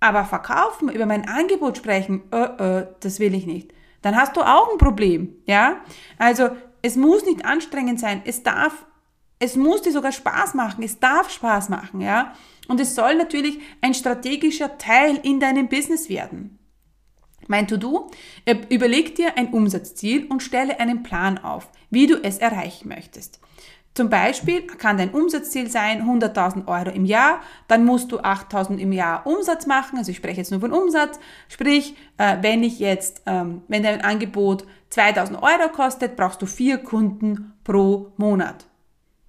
aber 0.00 0.24
verkaufen, 0.24 0.88
über 0.88 1.06
mein 1.06 1.28
Angebot 1.28 1.76
sprechen, 1.76 2.22
äh, 2.30 2.80
äh, 2.80 2.86
das 3.00 3.20
will 3.20 3.34
ich 3.34 3.46
nicht. 3.46 3.72
Dann 4.02 4.16
hast 4.16 4.36
du 4.36 4.42
auch 4.42 4.70
ein 4.70 4.78
Problem, 4.78 5.34
ja? 5.46 5.76
Also, 6.18 6.50
es 6.82 6.96
muss 6.96 7.24
nicht 7.24 7.44
anstrengend 7.44 8.00
sein, 8.00 8.22
es 8.26 8.42
darf, 8.42 8.84
es 9.38 9.56
muss 9.56 9.82
dir 9.82 9.92
sogar 9.92 10.12
Spaß 10.12 10.54
machen, 10.54 10.82
es 10.82 11.00
darf 11.00 11.30
Spaß 11.30 11.68
machen, 11.68 12.00
ja? 12.00 12.32
Und 12.68 12.80
es 12.80 12.94
soll 12.94 13.16
natürlich 13.16 13.58
ein 13.80 13.94
strategischer 13.94 14.78
Teil 14.78 15.18
in 15.22 15.38
deinem 15.38 15.68
Business 15.68 16.08
werden. 16.08 16.58
Mein 17.46 17.68
To-Do, 17.68 18.10
überleg 18.70 19.16
dir 19.16 19.36
ein 19.36 19.52
Umsatzziel 19.52 20.26
und 20.26 20.42
stelle 20.42 20.80
einen 20.80 21.02
Plan 21.02 21.36
auf, 21.36 21.68
wie 21.90 22.06
du 22.06 22.22
es 22.22 22.38
erreichen 22.38 22.88
möchtest. 22.88 23.40
Zum 23.94 24.10
Beispiel 24.10 24.66
kann 24.66 24.98
dein 24.98 25.10
Umsatzziel 25.10 25.70
sein 25.70 26.02
100.000 26.02 26.66
Euro 26.66 26.90
im 26.90 27.04
Jahr, 27.04 27.40
dann 27.68 27.84
musst 27.84 28.10
du 28.10 28.18
8.000 28.18 28.78
im 28.78 28.90
Jahr 28.90 29.24
Umsatz 29.24 29.66
machen, 29.66 29.98
also 29.98 30.10
ich 30.10 30.16
spreche 30.16 30.38
jetzt 30.38 30.50
nur 30.50 30.60
von 30.60 30.72
Umsatz, 30.72 31.20
sprich, 31.48 31.94
äh, 32.18 32.38
wenn 32.40 32.64
ich 32.64 32.80
jetzt, 32.80 33.22
ähm, 33.26 33.62
wenn 33.68 33.84
dein 33.84 34.00
Angebot 34.00 34.66
2.000 34.90 35.40
Euro 35.40 35.70
kostet, 35.70 36.16
brauchst 36.16 36.42
du 36.42 36.46
vier 36.46 36.78
Kunden 36.78 37.52
pro 37.62 38.12
Monat. 38.16 38.66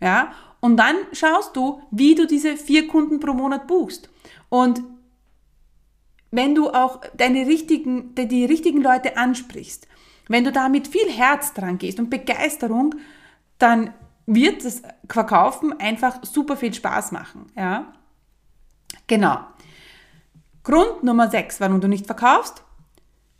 Ja, 0.05 0.33
und 0.59 0.77
dann 0.77 0.95
schaust 1.13 1.55
du, 1.55 1.81
wie 1.89 2.13
du 2.13 2.27
diese 2.27 2.57
vier 2.57 2.87
Kunden 2.87 3.19
pro 3.19 3.33
Monat 3.33 3.65
buchst. 3.65 4.07
Und 4.49 4.83
wenn 6.29 6.53
du 6.53 6.69
auch 6.69 7.01
deine 7.17 7.47
richtigen, 7.47 8.13
die, 8.13 8.45
richtigen 8.45 8.83
Leute 8.83 9.17
ansprichst, 9.17 9.87
wenn 10.27 10.43
du 10.43 10.51
da 10.51 10.69
mit 10.69 10.87
viel 10.87 11.11
Herz 11.11 11.53
dran 11.53 11.79
gehst 11.79 11.97
und 11.97 12.11
Begeisterung, 12.11 12.93
dann 13.57 13.95
wird 14.27 14.63
das 14.63 14.83
Verkaufen 15.09 15.79
einfach 15.79 16.23
super 16.23 16.55
viel 16.55 16.73
Spaß 16.73 17.11
machen. 17.11 17.47
Ja? 17.55 17.91
Genau. 19.07 19.39
Grund 20.63 21.03
Nummer 21.03 21.31
6, 21.31 21.59
warum 21.61 21.81
du 21.81 21.87
nicht 21.87 22.05
verkaufst. 22.05 22.63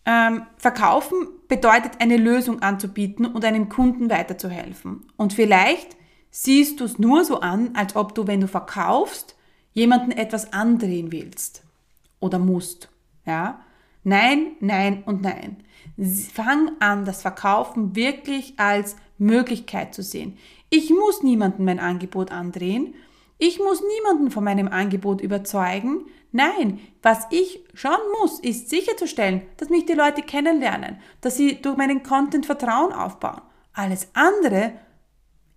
Ähm, 0.07 0.47
verkaufen 0.57 1.27
bedeutet 1.47 1.93
eine 1.99 2.17
Lösung 2.17 2.63
anzubieten 2.63 3.27
und 3.27 3.45
einem 3.45 3.69
Kunden 3.69 4.09
weiterzuhelfen. 4.09 5.05
Und 5.15 5.33
vielleicht 5.33 5.95
siehst 6.37 6.81
du 6.81 6.83
es 6.83 6.99
nur 6.99 7.23
so 7.23 7.39
an, 7.39 7.71
als 7.75 7.95
ob 7.95 8.13
du, 8.13 8.27
wenn 8.27 8.41
du 8.41 8.49
verkaufst, 8.49 9.37
jemanden 9.71 10.11
etwas 10.11 10.51
andrehen 10.51 11.13
willst 11.13 11.63
oder 12.19 12.39
musst. 12.39 12.89
Ja? 13.25 13.61
Nein, 14.03 14.57
nein 14.59 15.03
und 15.05 15.21
nein. 15.21 15.63
Fang 16.33 16.71
an, 16.81 17.05
das 17.05 17.21
Verkaufen 17.21 17.95
wirklich 17.95 18.55
als 18.57 18.97
Möglichkeit 19.17 19.95
zu 19.95 20.03
sehen. 20.03 20.37
Ich 20.69 20.89
muss 20.89 21.23
niemanden 21.23 21.63
mein 21.63 21.79
Angebot 21.79 22.31
andrehen. 22.31 22.95
Ich 23.37 23.59
muss 23.59 23.81
niemanden 23.81 24.29
von 24.29 24.43
meinem 24.43 24.67
Angebot 24.67 25.21
überzeugen. 25.21 26.05
Nein, 26.33 26.81
was 27.01 27.27
ich 27.29 27.63
schon 27.75 27.95
muss, 28.19 28.39
ist 28.39 28.69
sicherzustellen, 28.69 29.43
dass 29.55 29.69
mich 29.69 29.85
die 29.85 29.93
Leute 29.93 30.21
kennenlernen, 30.21 30.97
dass 31.21 31.37
sie 31.37 31.61
durch 31.61 31.77
meinen 31.77 32.03
Content 32.03 32.45
Vertrauen 32.45 32.91
aufbauen. 32.91 33.41
Alles 33.71 34.09
andere 34.13 34.73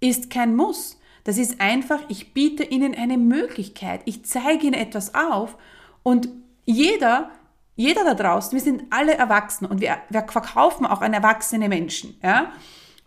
ist 0.00 0.30
kein 0.30 0.56
Muss. 0.56 0.98
Das 1.24 1.38
ist 1.38 1.60
einfach, 1.60 2.00
ich 2.08 2.32
biete 2.32 2.64
ihnen 2.64 2.94
eine 2.94 3.18
Möglichkeit. 3.18 4.00
Ich 4.04 4.24
zeige 4.24 4.66
ihnen 4.66 4.74
etwas 4.74 5.14
auf 5.14 5.56
und 6.02 6.28
jeder, 6.64 7.30
jeder 7.76 8.04
da 8.04 8.14
draußen, 8.14 8.52
wir 8.52 8.62
sind 8.62 8.84
alle 8.90 9.14
erwachsen 9.14 9.66
und 9.66 9.80
wir, 9.80 9.98
wir 10.08 10.22
verkaufen 10.22 10.86
auch 10.86 11.00
an 11.00 11.12
erwachsene 11.12 11.68
Menschen, 11.68 12.18
ja. 12.22 12.52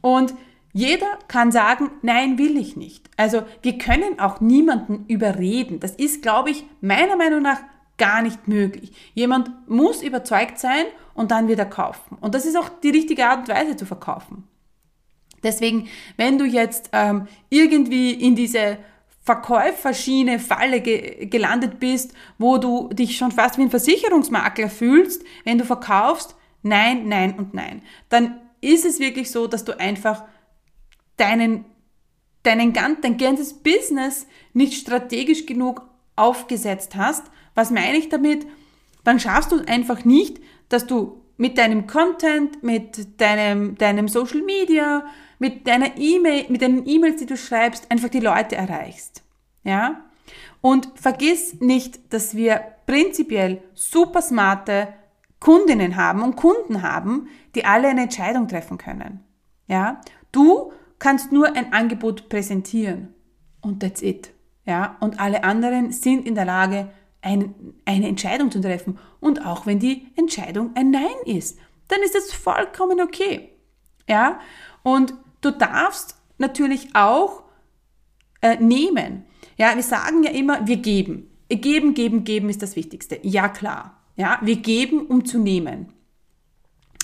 Und 0.02 0.34
jeder 0.74 1.20
kann 1.28 1.52
sagen, 1.52 1.92
nein, 2.02 2.38
will 2.38 2.58
ich 2.58 2.78
nicht. 2.78 3.10
Also 3.18 3.44
wir 3.62 3.78
können 3.78 4.20
auch 4.20 4.40
niemanden 4.40 5.06
überreden. 5.08 5.80
Das 5.80 5.92
ist, 5.92 6.22
glaube 6.22 6.50
ich, 6.50 6.64
meiner 6.80 7.18
Meinung 7.18 7.42
nach 7.42 7.60
gar 7.98 8.22
nicht 8.22 8.48
möglich. 8.48 8.94
Jemand 9.14 9.52
muss 9.70 10.02
überzeugt 10.02 10.60
sein 10.60 10.86
und 11.14 11.32
dann 11.32 11.48
wieder 11.48 11.66
kaufen. 11.66 12.18
Und 12.22 12.34
das 12.34 12.46
ist 12.46 12.58
auch 12.58 12.70
die 12.70 12.90
richtige 12.90 13.28
Art 13.28 13.40
und 13.40 13.50
Weise 13.50 13.76
zu 13.76 13.86
verkaufen. 13.86 14.48
Deswegen, 15.44 15.88
wenn 16.18 16.38
du 16.38 16.46
jetzt 16.46 16.90
ähm, 16.94 17.28
irgendwie 17.50 18.12
in 18.12 18.36
diese 18.36 18.78
Verkäuferschiene, 19.24 20.40
Falle 20.40 20.82
ge 20.82 21.26
gelandet 21.28 21.80
bist, 21.80 22.14
wo 22.38 22.58
du 22.58 22.90
dich 22.90 23.18
schon 23.18 23.32
fast 23.32 23.58
wie 23.58 23.64
ein 23.64 23.70
Versicherungsmakler 23.70 24.70
fühlst, 24.70 25.24
wenn 25.44 25.58
du 25.58 25.66
verkaufst, 25.66 26.36
nein, 26.64 27.08
nein 27.08 27.38
und 27.38 27.54
nein, 27.54 27.84
dann 28.10 28.40
ist 28.62 28.86
es 28.86 29.00
wirklich 29.00 29.32
so, 29.32 29.48
dass 29.48 29.64
du 29.64 29.80
einfach 29.80 30.24
deinen, 31.18 31.66
deinen, 32.44 32.74
dein 32.74 33.18
ganzes 33.18 33.54
Business 33.54 34.28
nicht 34.54 34.74
strategisch 34.74 35.46
genug 35.46 35.84
aufgesetzt 36.16 36.96
hast. 36.96 37.24
Was 37.54 37.72
meine 37.72 37.98
ich 37.98 38.10
damit? 38.10 38.46
Dann 39.04 39.20
schaffst 39.20 39.52
du 39.52 39.60
einfach 39.66 40.06
nicht, 40.06 40.40
dass 40.70 40.88
du 40.88 41.21
mit 41.42 41.58
deinem 41.58 41.88
Content, 41.88 42.62
mit 42.62 43.20
deinem, 43.20 43.76
deinem 43.76 44.08
Social 44.08 44.44
Media, 44.44 45.04
mit 45.40 45.66
deiner 45.66 45.98
E-Mail, 45.98 46.46
mit 46.50 46.62
den 46.62 46.88
E-Mails, 46.88 47.20
die 47.20 47.26
du 47.26 47.36
schreibst, 47.36 47.90
einfach 47.90 48.10
die 48.10 48.20
Leute 48.20 48.56
erreichst. 48.56 49.24
Ja? 49.64 50.02
Und 50.62 50.90
vergiss 50.94 51.60
nicht, 51.60 52.14
dass 52.14 52.36
wir 52.36 52.62
prinzipiell 52.86 53.64
super 53.74 54.22
smarte 54.22 54.90
Kundinnen 55.40 55.96
haben 55.96 56.22
und 56.22 56.36
Kunden 56.36 56.84
haben, 56.84 57.28
die 57.56 57.66
alle 57.66 57.88
eine 57.88 58.04
Entscheidung 58.04 58.48
treffen 58.48 58.78
können. 58.78 59.22
Ja? 59.66 60.00
Du 60.32 60.72
kannst 61.00 61.32
nur 61.32 61.56
ein 61.56 61.74
Angebot 61.74 62.30
präsentieren 62.30 63.16
und 63.62 63.80
that's 63.80 64.04
it. 64.04 64.32
Ja, 64.64 64.96
und 65.00 65.20
alle 65.20 65.44
anderen 65.44 65.92
sind 65.92 66.28
in 66.28 66.36
der 66.36 66.46
Lage, 66.46 66.92
ein, 67.24 67.56
eine 67.86 68.08
Entscheidung 68.08 68.52
zu 68.52 68.62
treffen. 68.62 69.00
Und 69.22 69.46
auch 69.46 69.66
wenn 69.66 69.80
die 69.80 70.08
Entscheidung 70.18 70.72
ein 70.76 70.92
Nein 70.92 71.16
ist, 71.26 71.58
dann 71.88 72.02
ist 72.02 72.16
es 72.16 72.34
vollkommen 72.34 73.00
okay. 73.00 73.50
Ja, 74.10 74.42
und 74.84 75.14
du 75.40 75.52
darfst 75.52 76.18
natürlich 76.38 76.96
auch 76.96 77.44
äh, 78.42 78.58
nehmen. 78.58 79.24
Ja, 79.58 79.76
wir 79.76 79.84
sagen 79.84 80.24
ja 80.24 80.32
immer, 80.32 80.68
wir 80.68 80.78
geben. 80.78 81.30
Geben, 81.48 81.94
geben, 81.94 82.24
geben 82.24 82.50
ist 82.50 82.62
das 82.62 82.76
Wichtigste. 82.76 83.20
Ja, 83.22 83.48
klar. 83.48 84.02
Ja, 84.16 84.40
wir 84.42 84.58
geben, 84.58 85.06
um 85.08 85.24
zu 85.24 85.38
nehmen. 85.38 85.94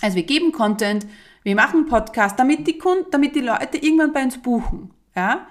Also 0.01 0.15
wir 0.15 0.23
geben 0.23 0.51
Content, 0.51 1.07
wir 1.43 1.55
machen 1.55 1.85
Podcast, 1.85 2.39
damit 2.39 2.67
die 2.67 2.77
Kunden, 2.77 3.09
damit 3.11 3.35
die 3.35 3.41
Leute 3.41 3.77
irgendwann 3.77 4.13
bei 4.13 4.23
uns 4.23 4.37
buchen. 4.37 4.91
Ja? 5.15 5.47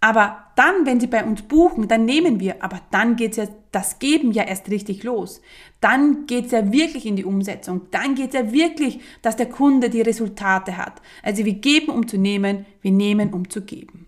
Aber 0.00 0.44
dann, 0.54 0.86
wenn 0.86 1.00
sie 1.00 1.08
bei 1.08 1.24
uns 1.24 1.42
buchen, 1.42 1.88
dann 1.88 2.04
nehmen 2.04 2.38
wir, 2.38 2.62
aber 2.62 2.80
dann 2.92 3.16
geht's 3.16 3.36
ja, 3.36 3.46
das 3.72 3.98
Geben 3.98 4.30
ja 4.32 4.44
erst 4.44 4.70
richtig 4.70 5.02
los. 5.02 5.40
Dann 5.80 6.26
geht's 6.26 6.52
ja 6.52 6.72
wirklich 6.72 7.04
in 7.04 7.16
die 7.16 7.24
Umsetzung. 7.24 7.88
Dann 7.90 8.14
geht's 8.14 8.34
ja 8.34 8.52
wirklich, 8.52 9.00
dass 9.22 9.36
der 9.36 9.48
Kunde 9.48 9.90
die 9.90 10.00
Resultate 10.00 10.76
hat. 10.76 11.02
Also 11.22 11.44
wir 11.44 11.54
geben, 11.54 11.90
um 11.90 12.06
zu 12.06 12.16
nehmen, 12.16 12.64
wir 12.80 12.92
nehmen, 12.92 13.32
um 13.32 13.50
zu 13.50 13.62
geben. 13.62 14.06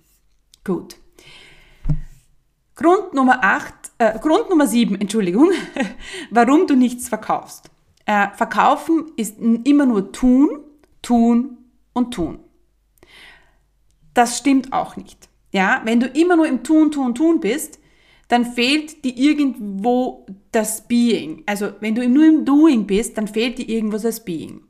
Gut. 0.65 0.97
Grund 2.77 3.13
Nummer 3.13 3.43
8, 3.43 3.75
äh, 3.99 4.19
Grund 4.21 4.49
Nummer 4.49 4.67
7, 4.67 5.01
Entschuldigung, 5.01 5.51
warum 6.31 6.67
du 6.67 6.77
nichts 6.77 7.09
verkaufst. 7.09 7.69
Äh, 8.07 8.29
verkaufen 8.37 9.13
ist 9.17 9.39
immer 9.39 9.87
nur 9.87 10.13
tun 10.13 10.65
tun 11.03 11.59
und 11.93 12.15
tun. 12.15 12.41
Das 14.15 14.39
stimmt 14.39 14.73
auch 14.73 14.97
nicht. 14.97 15.30
Ja, 15.53 15.83
wenn 15.85 16.01
du 16.01 16.07
immer 16.07 16.37
nur 16.37 16.47
im 16.47 16.63
Tun, 16.63 16.91
Tun, 16.91 17.15
Tun 17.15 17.41
bist, 17.41 17.79
dann 18.29 18.45
fehlt 18.45 19.05
dir 19.05 19.17
irgendwo 19.17 20.25
das 20.53 20.87
Being. 20.87 21.43
Also 21.47 21.73
wenn 21.81 21.97
du 21.97 22.09
nur 22.09 22.25
im 22.25 22.45
Doing 22.45 22.87
bist, 22.87 23.19
dann 23.19 23.27
fehlt 23.27 23.59
dir 23.59 23.69
irgendwo 23.69 23.99
das 23.99 24.25
Being. 24.25 24.63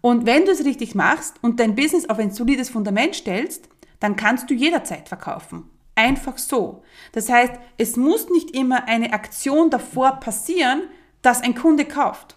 Und 0.00 0.26
wenn 0.26 0.44
du 0.44 0.50
es 0.50 0.64
richtig 0.64 0.96
machst 0.96 1.36
und 1.42 1.60
dein 1.60 1.76
Business 1.76 2.08
auf 2.08 2.18
ein 2.18 2.32
solides 2.32 2.70
Fundament 2.70 3.14
stellst, 3.14 3.68
dann 4.00 4.16
kannst 4.16 4.50
du 4.50 4.54
jederzeit 4.54 5.08
verkaufen. 5.08 5.70
Einfach 5.94 6.38
so. 6.38 6.82
Das 7.12 7.28
heißt, 7.28 7.52
es 7.78 7.96
muss 7.96 8.28
nicht 8.30 8.50
immer 8.56 8.88
eine 8.88 9.12
Aktion 9.12 9.70
davor 9.70 10.18
passieren, 10.18 10.82
dass 11.22 11.42
ein 11.42 11.54
Kunde 11.54 11.84
kauft. 11.84 12.36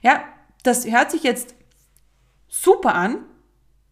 Ja, 0.00 0.24
das 0.62 0.90
hört 0.90 1.10
sich 1.10 1.24
jetzt 1.24 1.54
super 2.48 2.94
an, 2.94 3.18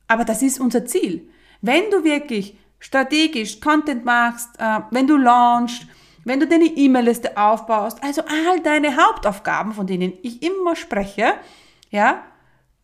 aber 0.08 0.24
das 0.24 0.40
ist 0.40 0.58
unser 0.58 0.86
Ziel. 0.86 1.28
Wenn 1.66 1.90
du 1.90 2.04
wirklich 2.04 2.58
strategisch 2.78 3.58
Content 3.58 4.04
machst, 4.04 4.50
äh, 4.58 4.80
wenn 4.90 5.06
du 5.06 5.16
launchst, 5.16 5.86
wenn 6.22 6.38
du 6.38 6.46
deine 6.46 6.66
E-Mail-Liste 6.66 7.38
aufbaust, 7.38 8.04
also 8.04 8.20
all 8.20 8.60
deine 8.60 8.98
Hauptaufgaben, 8.98 9.72
von 9.72 9.86
denen 9.86 10.12
ich 10.20 10.42
immer 10.42 10.76
spreche, 10.76 11.32
ja, 11.88 12.22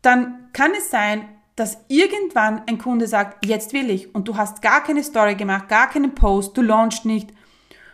dann 0.00 0.48
kann 0.54 0.72
es 0.72 0.90
sein, 0.90 1.28
dass 1.56 1.76
irgendwann 1.88 2.62
ein 2.66 2.78
Kunde 2.78 3.06
sagt, 3.06 3.44
jetzt 3.44 3.74
will 3.74 3.90
ich 3.90 4.14
und 4.14 4.28
du 4.28 4.38
hast 4.38 4.62
gar 4.62 4.82
keine 4.82 5.04
Story 5.04 5.34
gemacht, 5.34 5.68
gar 5.68 5.90
keinen 5.90 6.14
Post, 6.14 6.56
du 6.56 6.62
launchst 6.62 7.04
nicht. 7.04 7.34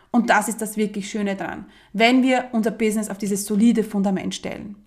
Und 0.09 0.29
das 0.29 0.47
ist 0.47 0.61
das 0.61 0.77
wirklich 0.77 1.11
Schöne 1.11 1.35
dran, 1.35 1.65
wenn 1.91 2.23
wir 2.23 2.45
unser 2.53 2.71
Business 2.71 3.09
auf 3.09 3.17
dieses 3.17 3.45
solide 3.45 3.83
Fundament 3.83 4.33
stellen. 4.33 4.86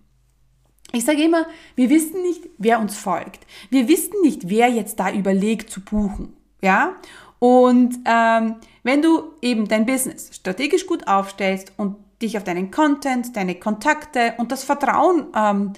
Ich 0.92 1.04
sage 1.04 1.22
immer, 1.22 1.46
wir 1.76 1.88
wissen 1.88 2.22
nicht, 2.22 2.48
wer 2.58 2.80
uns 2.80 2.96
folgt. 2.96 3.46
Wir 3.70 3.88
wissen 3.88 4.14
nicht, 4.22 4.48
wer 4.48 4.68
jetzt 4.68 4.98
da 4.98 5.12
überlegt 5.12 5.70
zu 5.70 5.80
buchen. 5.80 6.36
Ja? 6.60 6.96
Und 7.38 7.98
ähm, 8.04 8.56
wenn 8.82 9.02
du 9.02 9.32
eben 9.40 9.68
dein 9.68 9.86
Business 9.86 10.30
strategisch 10.34 10.86
gut 10.86 11.06
aufstellst 11.06 11.72
und 11.76 11.96
dich 12.20 12.36
auf 12.36 12.44
deinen 12.44 12.70
Content, 12.70 13.36
deine 13.36 13.54
Kontakte 13.54 14.34
und 14.38 14.52
das 14.52 14.64
Vertrauen, 14.64 15.28
ähm, 15.34 15.72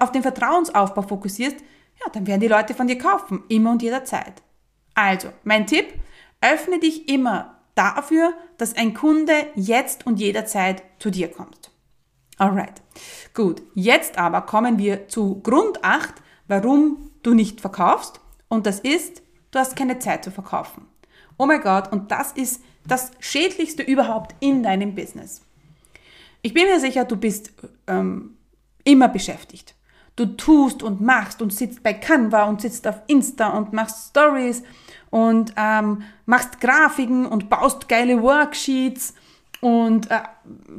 auf 0.00 0.12
den 0.12 0.22
Vertrauensaufbau 0.22 1.02
fokussierst, 1.02 1.56
ja, 1.58 2.10
dann 2.12 2.26
werden 2.26 2.40
die 2.40 2.48
Leute 2.48 2.74
von 2.74 2.86
dir 2.86 2.98
kaufen, 2.98 3.42
immer 3.48 3.72
und 3.72 3.82
jederzeit. 3.82 4.42
Also, 4.94 5.28
mein 5.44 5.66
Tipp, 5.66 5.86
öffne 6.40 6.78
dich 6.78 7.08
immer 7.08 7.56
dafür, 7.74 8.32
dass 8.58 8.76
ein 8.76 8.94
Kunde 8.94 9.34
jetzt 9.54 10.06
und 10.06 10.18
jederzeit 10.18 10.82
zu 10.98 11.10
dir 11.10 11.28
kommt. 11.28 11.70
Alright. 12.38 12.82
Gut. 13.34 13.62
Jetzt 13.74 14.18
aber 14.18 14.42
kommen 14.42 14.78
wir 14.78 15.08
zu 15.08 15.40
Grund 15.42 15.82
8, 15.82 16.14
warum 16.48 17.10
du 17.22 17.34
nicht 17.34 17.60
verkaufst. 17.60 18.20
Und 18.48 18.66
das 18.66 18.80
ist, 18.80 19.22
du 19.50 19.58
hast 19.58 19.76
keine 19.76 19.98
Zeit 19.98 20.24
zu 20.24 20.30
verkaufen. 20.30 20.86
Oh 21.38 21.46
mein 21.46 21.60
Gott, 21.60 21.92
und 21.92 22.10
das 22.10 22.32
ist 22.32 22.62
das 22.86 23.10
Schädlichste 23.18 23.82
überhaupt 23.82 24.34
in 24.40 24.62
deinem 24.62 24.94
Business. 24.94 25.42
Ich 26.42 26.54
bin 26.54 26.66
mir 26.66 26.80
sicher, 26.80 27.04
du 27.04 27.16
bist 27.16 27.52
ähm, 27.86 28.36
immer 28.84 29.08
beschäftigt. 29.08 29.74
Du 30.14 30.24
tust 30.24 30.82
und 30.82 31.00
machst 31.00 31.42
und 31.42 31.52
sitzt 31.52 31.82
bei 31.82 31.92
Canva 31.92 32.44
und 32.44 32.60
sitzt 32.60 32.86
auf 32.86 33.02
Insta 33.06 33.48
und 33.48 33.72
machst 33.72 34.10
Stories 34.10 34.62
und 35.10 35.52
ähm, 35.56 36.02
machst 36.24 36.60
Grafiken 36.60 37.26
und 37.26 37.50
baust 37.50 37.88
geile 37.88 38.22
Worksheets 38.22 39.14
und 39.60 40.10
äh, 40.10 40.20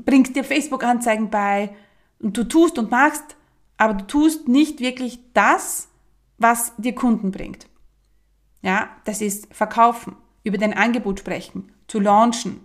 bringst 0.06 0.36
dir 0.36 0.44
Facebook-Anzeigen 0.44 1.30
bei 1.30 1.76
und 2.20 2.38
du 2.38 2.44
tust 2.44 2.78
und 2.78 2.92
machst, 2.92 3.36
aber 3.78 3.94
du 3.94 4.08
tust 4.08 4.48
nicht 4.48 4.80
wirklich 4.80 5.20
das, 5.34 5.90
was 6.38 6.74
dir 6.78 6.96
Kunden 6.96 7.32
bringt. 7.32 7.68
Ja, 8.62 8.90
das 9.06 9.22
ist 9.22 9.54
verkaufen, 9.54 10.16
über 10.44 10.58
dein 10.58 10.74
Angebot 10.74 11.20
sprechen, 11.20 11.72
zu 11.88 12.00
launchen, 12.00 12.62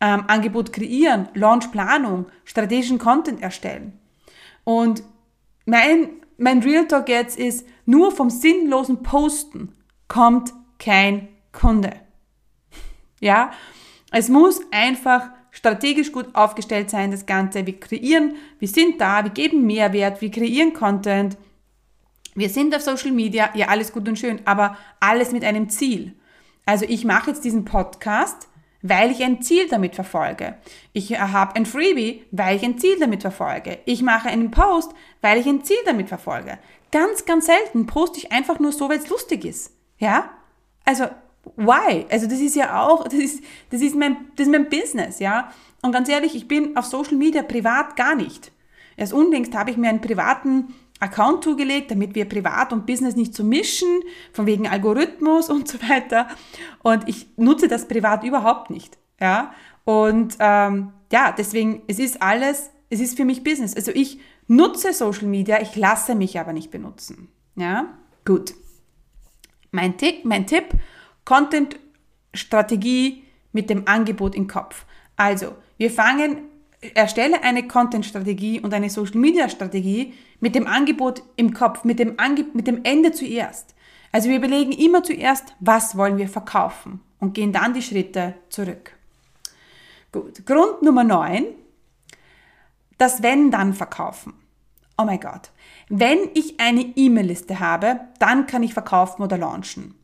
ähm, 0.00 0.24
Angebot 0.26 0.72
kreieren, 0.72 1.28
Launchplanung, 1.34 2.26
strategischen 2.44 2.98
Content 2.98 3.40
erstellen. 3.40 3.98
Und 4.64 5.02
mein, 5.66 6.10
mein 6.36 6.62
Real 6.62 6.86
Talk 6.86 7.08
jetzt 7.08 7.38
ist, 7.38 7.66
nur 7.86 8.12
vom 8.12 8.30
sinnlosen 8.30 9.02
Posten 9.02 9.74
kommt 10.08 10.52
kein 10.78 11.28
Kunde. 11.52 11.92
Ja, 13.20 13.52
es 14.14 14.28
muss 14.28 14.60
einfach 14.70 15.30
strategisch 15.50 16.12
gut 16.12 16.34
aufgestellt 16.34 16.88
sein, 16.88 17.10
das 17.10 17.26
Ganze. 17.26 17.66
Wir 17.66 17.78
kreieren, 17.80 18.36
wir 18.58 18.68
sind 18.68 19.00
da, 19.00 19.24
wir 19.24 19.30
geben 19.30 19.66
Mehrwert, 19.66 20.20
wir 20.20 20.30
kreieren 20.30 20.72
Content, 20.72 21.36
wir 22.36 22.48
sind 22.48 22.74
auf 22.74 22.82
Social 22.82 23.10
Media, 23.10 23.50
ja, 23.54 23.68
alles 23.68 23.92
gut 23.92 24.08
und 24.08 24.18
schön, 24.18 24.40
aber 24.44 24.76
alles 25.00 25.32
mit 25.32 25.44
einem 25.44 25.68
Ziel. 25.68 26.14
Also 26.64 26.84
ich 26.88 27.04
mache 27.04 27.30
jetzt 27.30 27.44
diesen 27.44 27.64
Podcast, 27.64 28.48
weil 28.82 29.10
ich 29.10 29.22
ein 29.22 29.42
Ziel 29.42 29.68
damit 29.68 29.96
verfolge. 29.96 30.58
Ich 30.92 31.18
habe 31.18 31.56
ein 31.56 31.66
Freebie, 31.66 32.24
weil 32.30 32.56
ich 32.56 32.64
ein 32.64 32.78
Ziel 32.78 32.96
damit 33.00 33.22
verfolge. 33.22 33.78
Ich 33.84 34.02
mache 34.02 34.28
einen 34.28 34.50
Post, 34.50 34.92
weil 35.22 35.38
ich 35.38 35.46
ein 35.46 35.64
Ziel 35.64 35.78
damit 35.86 36.08
verfolge. 36.08 36.58
Ganz, 36.92 37.24
ganz 37.24 37.46
selten 37.46 37.86
poste 37.86 38.18
ich 38.18 38.30
einfach 38.30 38.60
nur 38.60 38.70
so, 38.70 38.88
weil 38.88 38.98
es 38.98 39.08
lustig 39.08 39.44
ist. 39.44 39.72
Ja? 39.98 40.30
Also, 40.84 41.06
why? 41.56 42.06
Also 42.10 42.26
das 42.26 42.40
ist 42.40 42.56
ja 42.56 42.82
auch, 42.82 43.04
das 43.04 43.14
ist, 43.14 43.42
das 43.70 43.80
ist 43.80 43.96
mein, 43.96 44.16
das 44.36 44.46
ist 44.46 44.52
mein 44.52 44.68
Business, 44.68 45.18
ja? 45.18 45.52
Und 45.82 45.92
ganz 45.92 46.08
ehrlich, 46.08 46.34
ich 46.34 46.48
bin 46.48 46.76
auf 46.76 46.86
Social 46.86 47.16
Media 47.16 47.42
privat 47.42 47.96
gar 47.96 48.14
nicht. 48.14 48.52
Erst 48.96 49.12
unlängst 49.12 49.54
habe 49.54 49.70
ich 49.70 49.76
mir 49.76 49.88
einen 49.88 50.00
privaten 50.00 50.74
Account 51.00 51.44
zugelegt, 51.44 51.90
damit 51.90 52.14
wir 52.14 52.24
Privat 52.26 52.72
und 52.72 52.86
Business 52.86 53.16
nicht 53.16 53.34
zu 53.34 53.44
mischen, 53.44 54.00
von 54.32 54.46
wegen 54.46 54.68
Algorithmus 54.68 55.50
und 55.50 55.68
so 55.68 55.78
weiter. 55.82 56.28
Und 56.82 57.08
ich 57.08 57.26
nutze 57.36 57.68
das 57.68 57.88
privat 57.88 58.24
überhaupt 58.24 58.70
nicht. 58.70 58.96
Ja? 59.20 59.52
Und 59.84 60.36
ähm, 60.38 60.92
ja, 61.12 61.32
deswegen, 61.36 61.82
es 61.86 61.98
ist 61.98 62.22
alles, 62.22 62.70
es 62.90 63.00
ist 63.00 63.16
für 63.16 63.24
mich 63.24 63.44
Business. 63.44 63.76
Also 63.76 63.90
ich 63.92 64.18
nutze 64.46 64.92
Social 64.92 65.26
Media, 65.26 65.60
ich 65.60 65.76
lasse 65.76 66.14
mich 66.14 66.38
aber 66.38 66.52
nicht 66.52 66.70
benutzen. 66.70 67.28
Ja, 67.56 67.98
gut. 68.24 68.54
Mein 69.70 69.96
Tipp, 69.96 70.24
mein 70.24 70.46
Tipp, 70.46 70.64
Content-Strategie 71.24 73.24
mit 73.52 73.70
dem 73.70 73.86
Angebot 73.86 74.34
im 74.34 74.46
Kopf. 74.46 74.84
Also, 75.16 75.54
wir 75.76 75.90
fangen, 75.90 76.38
erstelle 76.94 77.42
eine 77.42 77.66
Content-Strategie 77.66 78.60
und 78.60 78.74
eine 78.74 78.90
Social-Media-Strategie 78.90 80.14
mit 80.40 80.54
dem 80.54 80.66
Angebot 80.66 81.22
im 81.36 81.54
Kopf, 81.54 81.84
mit 81.84 81.98
dem, 81.98 82.18
Ange 82.18 82.46
mit 82.52 82.66
dem 82.66 82.84
Ende 82.84 83.12
zuerst. 83.12 83.74
Also 84.12 84.28
wir 84.28 84.36
überlegen 84.36 84.72
immer 84.72 85.02
zuerst, 85.02 85.54
was 85.58 85.96
wollen 85.96 86.18
wir 86.18 86.28
verkaufen 86.28 87.00
und 87.18 87.34
gehen 87.34 87.52
dann 87.52 87.74
die 87.74 87.82
Schritte 87.82 88.34
zurück. 88.48 88.92
Gut, 90.12 90.46
Grund 90.46 90.82
Nummer 90.82 91.02
9, 91.02 91.46
das 92.98 93.22
Wenn 93.22 93.50
dann 93.50 93.74
verkaufen. 93.74 94.34
Oh 94.96 95.04
mein 95.04 95.18
Gott. 95.18 95.50
Wenn 95.88 96.18
ich 96.34 96.60
eine 96.60 96.82
E-Mail-Liste 96.82 97.58
habe, 97.58 98.00
dann 98.20 98.46
kann 98.46 98.62
ich 98.62 98.72
verkaufen 98.72 99.22
oder 99.22 99.36
launchen. 99.36 99.96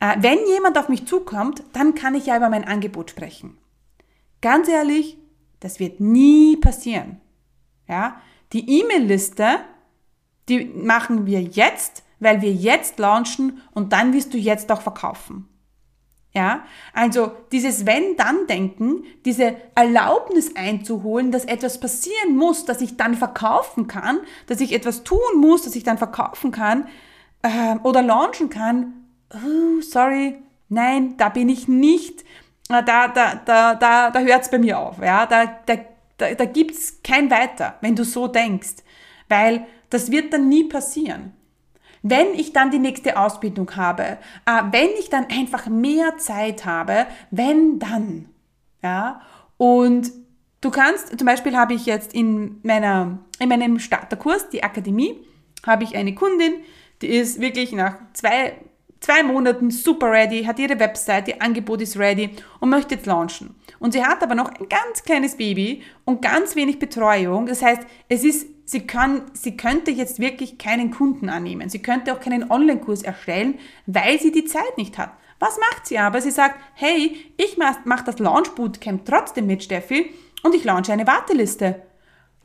Äh, 0.00 0.16
wenn 0.20 0.38
jemand 0.46 0.78
auf 0.78 0.88
mich 0.88 1.06
zukommt, 1.06 1.62
dann 1.72 1.94
kann 1.94 2.14
ich 2.14 2.26
ja 2.26 2.36
über 2.36 2.50
mein 2.50 2.64
Angebot 2.64 3.10
sprechen. 3.10 3.58
Ganz 4.40 4.68
ehrlich, 4.68 5.18
das 5.60 5.80
wird 5.80 6.00
nie 6.00 6.56
passieren. 6.56 7.20
Ja? 7.88 8.20
Die 8.52 8.80
E-Mail-Liste, 8.80 9.58
die 10.48 10.64
machen 10.64 11.26
wir 11.26 11.42
jetzt, 11.42 12.04
weil 12.20 12.40
wir 12.40 12.52
jetzt 12.52 12.98
launchen 12.98 13.60
und 13.72 13.92
dann 13.92 14.12
wirst 14.12 14.32
du 14.34 14.38
jetzt 14.38 14.70
auch 14.72 14.82
verkaufen. 14.82 15.48
Ja, 16.34 16.64
also 16.92 17.32
dieses 17.52 17.86
Wenn-Dann-Denken, 17.86 19.04
diese 19.24 19.56
Erlaubnis 19.74 20.54
einzuholen, 20.54 21.32
dass 21.32 21.46
etwas 21.46 21.80
passieren 21.80 22.36
muss, 22.36 22.66
dass 22.66 22.82
ich 22.82 22.96
dann 22.98 23.14
verkaufen 23.14 23.86
kann, 23.86 24.20
dass 24.46 24.60
ich 24.60 24.72
etwas 24.72 25.04
tun 25.04 25.18
muss, 25.38 25.62
dass 25.62 25.74
ich 25.74 25.84
dann 25.84 25.96
verkaufen 25.96 26.52
kann 26.52 26.86
äh, 27.42 27.76
oder 27.82 28.02
launchen 28.02 28.50
kann. 28.50 29.07
Oh, 29.34 29.80
sorry, 29.82 30.36
nein, 30.68 31.16
da 31.16 31.28
bin 31.28 31.48
ich 31.48 31.68
nicht. 31.68 32.24
Da, 32.68 32.82
da, 32.82 33.08
da, 33.08 33.74
da, 33.74 34.10
da 34.10 34.20
hört 34.20 34.42
es 34.42 34.50
bei 34.50 34.58
mir 34.58 34.78
auf. 34.78 34.98
Ja, 35.02 35.26
da, 35.26 35.46
da, 35.66 35.76
da, 36.16 36.34
da 36.34 36.44
gibt 36.44 36.72
es 36.72 37.02
kein 37.02 37.30
Weiter, 37.30 37.76
wenn 37.80 37.96
du 37.96 38.04
so 38.04 38.28
denkst, 38.28 38.76
weil 39.28 39.66
das 39.90 40.10
wird 40.10 40.32
dann 40.32 40.48
nie 40.48 40.64
passieren. 40.64 41.32
Wenn 42.02 42.34
ich 42.34 42.52
dann 42.52 42.70
die 42.70 42.78
nächste 42.78 43.18
Ausbildung 43.18 43.74
habe, 43.74 44.18
äh, 44.46 44.62
wenn 44.70 44.90
ich 44.98 45.10
dann 45.10 45.26
einfach 45.30 45.66
mehr 45.66 46.16
Zeit 46.18 46.64
habe, 46.64 47.06
wenn 47.30 47.78
dann, 47.78 48.28
ja, 48.82 49.20
und 49.56 50.12
du 50.60 50.70
kannst, 50.70 51.18
zum 51.18 51.26
Beispiel 51.26 51.56
habe 51.56 51.74
ich 51.74 51.86
jetzt 51.86 52.14
in 52.14 52.60
meiner, 52.62 53.18
in 53.40 53.48
meinem 53.48 53.78
Starterkurs, 53.78 54.48
die 54.50 54.62
Akademie, 54.62 55.20
habe 55.66 55.84
ich 55.84 55.96
eine 55.96 56.14
Kundin, 56.14 56.52
die 57.02 57.08
ist 57.08 57.40
wirklich 57.40 57.72
nach 57.72 57.96
zwei 58.12 58.56
zwei 59.00 59.22
Monaten 59.22 59.70
super 59.70 60.10
ready, 60.10 60.44
hat 60.44 60.58
ihre 60.58 60.78
Website, 60.78 61.28
ihr 61.28 61.42
Angebot 61.42 61.80
ist 61.80 61.98
ready 61.98 62.30
und 62.60 62.70
möchte 62.70 62.94
jetzt 62.94 63.06
launchen. 63.06 63.54
Und 63.78 63.92
sie 63.92 64.04
hat 64.04 64.22
aber 64.22 64.34
noch 64.34 64.48
ein 64.48 64.68
ganz 64.68 65.02
kleines 65.04 65.36
Baby 65.36 65.82
und 66.04 66.22
ganz 66.22 66.56
wenig 66.56 66.78
Betreuung. 66.78 67.46
Das 67.46 67.62
heißt, 67.62 67.82
es 68.08 68.24
ist, 68.24 68.48
sie 68.64 68.86
kann, 68.86 69.22
sie 69.34 69.56
könnte 69.56 69.90
jetzt 69.90 70.18
wirklich 70.18 70.58
keinen 70.58 70.90
Kunden 70.90 71.28
annehmen. 71.28 71.68
Sie 71.68 71.80
könnte 71.80 72.12
auch 72.12 72.20
keinen 72.20 72.50
Online-Kurs 72.50 73.02
erstellen, 73.02 73.58
weil 73.86 74.18
sie 74.20 74.32
die 74.32 74.44
Zeit 74.44 74.76
nicht 74.76 74.98
hat. 74.98 75.12
Was 75.38 75.58
macht 75.58 75.86
sie 75.86 75.98
aber? 75.98 76.20
Sie 76.20 76.32
sagt, 76.32 76.58
hey, 76.74 77.16
ich 77.36 77.56
mache 77.58 78.04
das 78.04 78.18
Launch 78.18 78.50
Bootcamp 78.56 79.04
trotzdem 79.04 79.46
mit 79.46 79.62
Steffi 79.62 80.12
und 80.42 80.54
ich 80.54 80.64
launche 80.64 80.92
eine 80.92 81.06
Warteliste. 81.06 81.82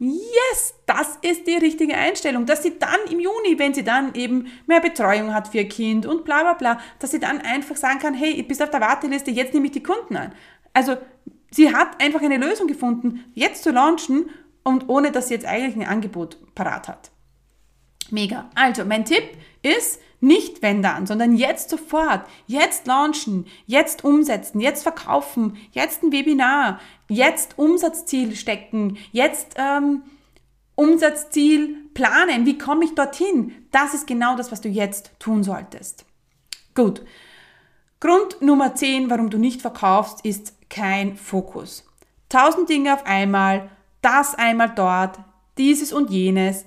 Yes, 0.05 0.73
das 0.85 1.17
ist 1.21 1.47
die 1.47 1.55
richtige 1.55 1.95
Einstellung, 1.95 2.45
dass 2.45 2.61
sie 2.61 2.77
dann 2.77 2.99
im 3.09 3.21
Juni, 3.21 3.57
wenn 3.57 3.73
sie 3.73 3.85
dann 3.85 4.13
eben 4.15 4.51
mehr 4.67 4.81
Betreuung 4.81 5.33
hat 5.33 5.47
für 5.47 5.59
ihr 5.59 5.69
Kind 5.69 6.05
und 6.05 6.25
bla 6.25 6.41
bla 6.41 6.53
bla, 6.53 6.79
dass 6.99 7.11
sie 7.11 7.21
dann 7.21 7.39
einfach 7.39 7.77
sagen 7.77 7.99
kann, 7.99 8.13
hey, 8.13 8.35
du 8.35 8.43
bist 8.43 8.61
auf 8.61 8.69
der 8.69 8.81
Warteliste, 8.81 9.31
jetzt 9.31 9.53
nehme 9.53 9.67
ich 9.67 9.71
die 9.71 9.83
Kunden 9.83 10.17
an. 10.17 10.33
Also 10.73 10.97
sie 11.51 11.73
hat 11.73 12.01
einfach 12.01 12.21
eine 12.21 12.35
Lösung 12.35 12.67
gefunden, 12.67 13.23
jetzt 13.33 13.63
zu 13.63 13.71
launchen 13.71 14.29
und 14.63 14.89
ohne 14.89 15.11
dass 15.11 15.29
sie 15.29 15.35
jetzt 15.35 15.45
eigentlich 15.45 15.75
ein 15.75 15.89
Angebot 15.89 16.37
parat 16.53 16.89
hat. 16.89 17.11
Mega. 18.11 18.49
Also 18.55 18.83
mein 18.83 19.05
Tipp 19.05 19.23
ist, 19.63 19.99
nicht 20.23 20.61
wenn 20.61 20.81
dann, 20.81 21.05
sondern 21.05 21.35
jetzt 21.35 21.69
sofort, 21.69 22.25
jetzt 22.47 22.87
launchen, 22.87 23.45
jetzt 23.65 24.05
umsetzen, 24.05 24.61
jetzt 24.61 24.83
verkaufen, 24.83 25.57
jetzt 25.71 26.01
ein 26.01 26.13
Webinar, 26.13 26.79
jetzt 27.09 27.57
Umsatzziel 27.57 28.35
stecken, 28.35 28.97
jetzt 29.11 29.55
ähm, 29.57 30.03
Umsatzziel 30.75 31.75
planen. 31.93 32.45
Wie 32.45 32.57
komme 32.57 32.85
ich 32.85 32.95
dorthin? 32.95 33.53
Das 33.71 33.93
ist 33.93 34.07
genau 34.07 34.37
das, 34.37 34.51
was 34.51 34.61
du 34.61 34.69
jetzt 34.69 35.11
tun 35.19 35.43
solltest. 35.43 36.05
Gut. 36.73 37.03
Grund 37.99 38.41
Nummer 38.41 38.75
10, 38.75 39.09
warum 39.09 39.29
du 39.29 39.37
nicht 39.37 39.61
verkaufst, 39.61 40.25
ist 40.25 40.53
kein 40.69 41.15
Fokus. 41.17 41.85
Tausend 42.29 42.69
Dinge 42.69 42.93
auf 42.93 43.05
einmal, 43.05 43.69
das 44.01 44.35
einmal 44.35 44.73
dort, 44.75 45.19
dieses 45.57 45.93
und 45.93 46.09
jenes. 46.09 46.65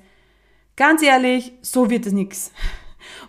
Ganz 0.76 1.02
ehrlich, 1.02 1.52
so 1.62 1.90
wird 1.90 2.06
es 2.06 2.12
nichts. 2.12 2.52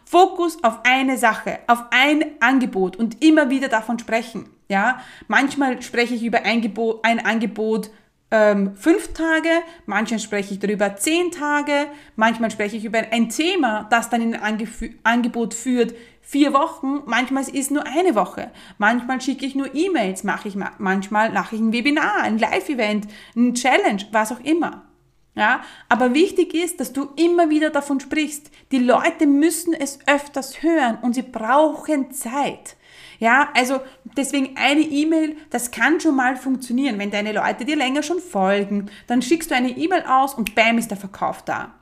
Fokus 0.05 0.63
auf 0.63 0.79
eine 0.83 1.17
Sache, 1.17 1.59
auf 1.67 1.83
ein 1.91 2.25
Angebot 2.39 2.95
und 2.95 3.23
immer 3.23 3.49
wieder 3.49 3.67
davon 3.67 3.99
sprechen. 3.99 4.49
Ja, 4.69 5.01
manchmal 5.27 5.81
spreche 5.81 6.13
ich 6.15 6.23
über 6.23 6.39
ein 6.39 6.57
Angebot, 6.57 6.99
ein 7.03 7.25
Angebot 7.25 7.89
ähm, 8.29 8.75
fünf 8.75 9.13
Tage, 9.13 9.49
manchmal 9.85 10.19
spreche 10.19 10.53
ich 10.53 10.59
darüber 10.59 10.97
zehn 10.97 11.31
Tage, 11.31 11.87
manchmal 12.15 12.51
spreche 12.51 12.75
ich 12.75 12.83
über 12.83 12.99
ein 13.11 13.29
Thema, 13.29 13.87
das 13.89 14.09
dann 14.09 14.21
in 14.21 14.35
ein 14.35 14.41
Ange 14.43 14.67
Angebot 15.03 15.53
führt, 15.53 15.95
vier 16.21 16.51
Wochen, 16.51 17.03
manchmal 17.05 17.43
ist 17.43 17.55
es 17.55 17.71
nur 17.71 17.85
eine 17.85 18.15
Woche, 18.15 18.51
manchmal 18.77 19.21
schicke 19.21 19.45
ich 19.45 19.55
nur 19.55 19.73
E-Mails, 19.73 20.25
mache 20.25 20.49
ich 20.49 20.57
manchmal 20.77 21.31
mache 21.31 21.55
ich 21.55 21.61
ein 21.61 21.71
Webinar, 21.71 22.17
ein 22.23 22.37
Live-Event, 22.37 23.07
ein 23.35 23.53
Challenge, 23.53 24.03
was 24.11 24.33
auch 24.33 24.41
immer. 24.41 24.86
Ja, 25.37 25.61
aber 25.87 26.15
wichtig 26.15 26.55
ist, 26.55 26.79
dass 26.79 26.93
du 26.93 27.09
immer 27.15 27.51
wieder 27.51 27.69
davon 27.69 27.99
sprichst. 27.99 28.49
Die 28.71 28.79
Leute 28.79 29.27
müssen 29.27 29.75
es 29.75 29.99
öfters 30.07 30.63
hören 30.63 30.97
und 31.03 31.13
sie 31.13 31.21
brauchen 31.21 32.11
Zeit. 32.11 32.75
Ja, 33.19 33.49
also 33.53 33.79
deswegen 34.17 34.57
eine 34.57 34.81
E-Mail, 34.81 35.37
das 35.51 35.69
kann 35.69 35.99
schon 35.99 36.15
mal 36.15 36.37
funktionieren. 36.37 36.97
Wenn 36.97 37.11
deine 37.11 37.33
Leute 37.33 37.65
dir 37.65 37.75
länger 37.75 38.01
schon 38.01 38.19
folgen, 38.19 38.89
dann 39.05 39.21
schickst 39.21 39.51
du 39.51 39.55
eine 39.55 39.77
E-Mail 39.77 40.05
aus 40.07 40.33
und 40.33 40.55
bam 40.55 40.79
ist 40.79 40.89
der 40.89 40.97
Verkauf 40.97 41.43
da. 41.43 41.75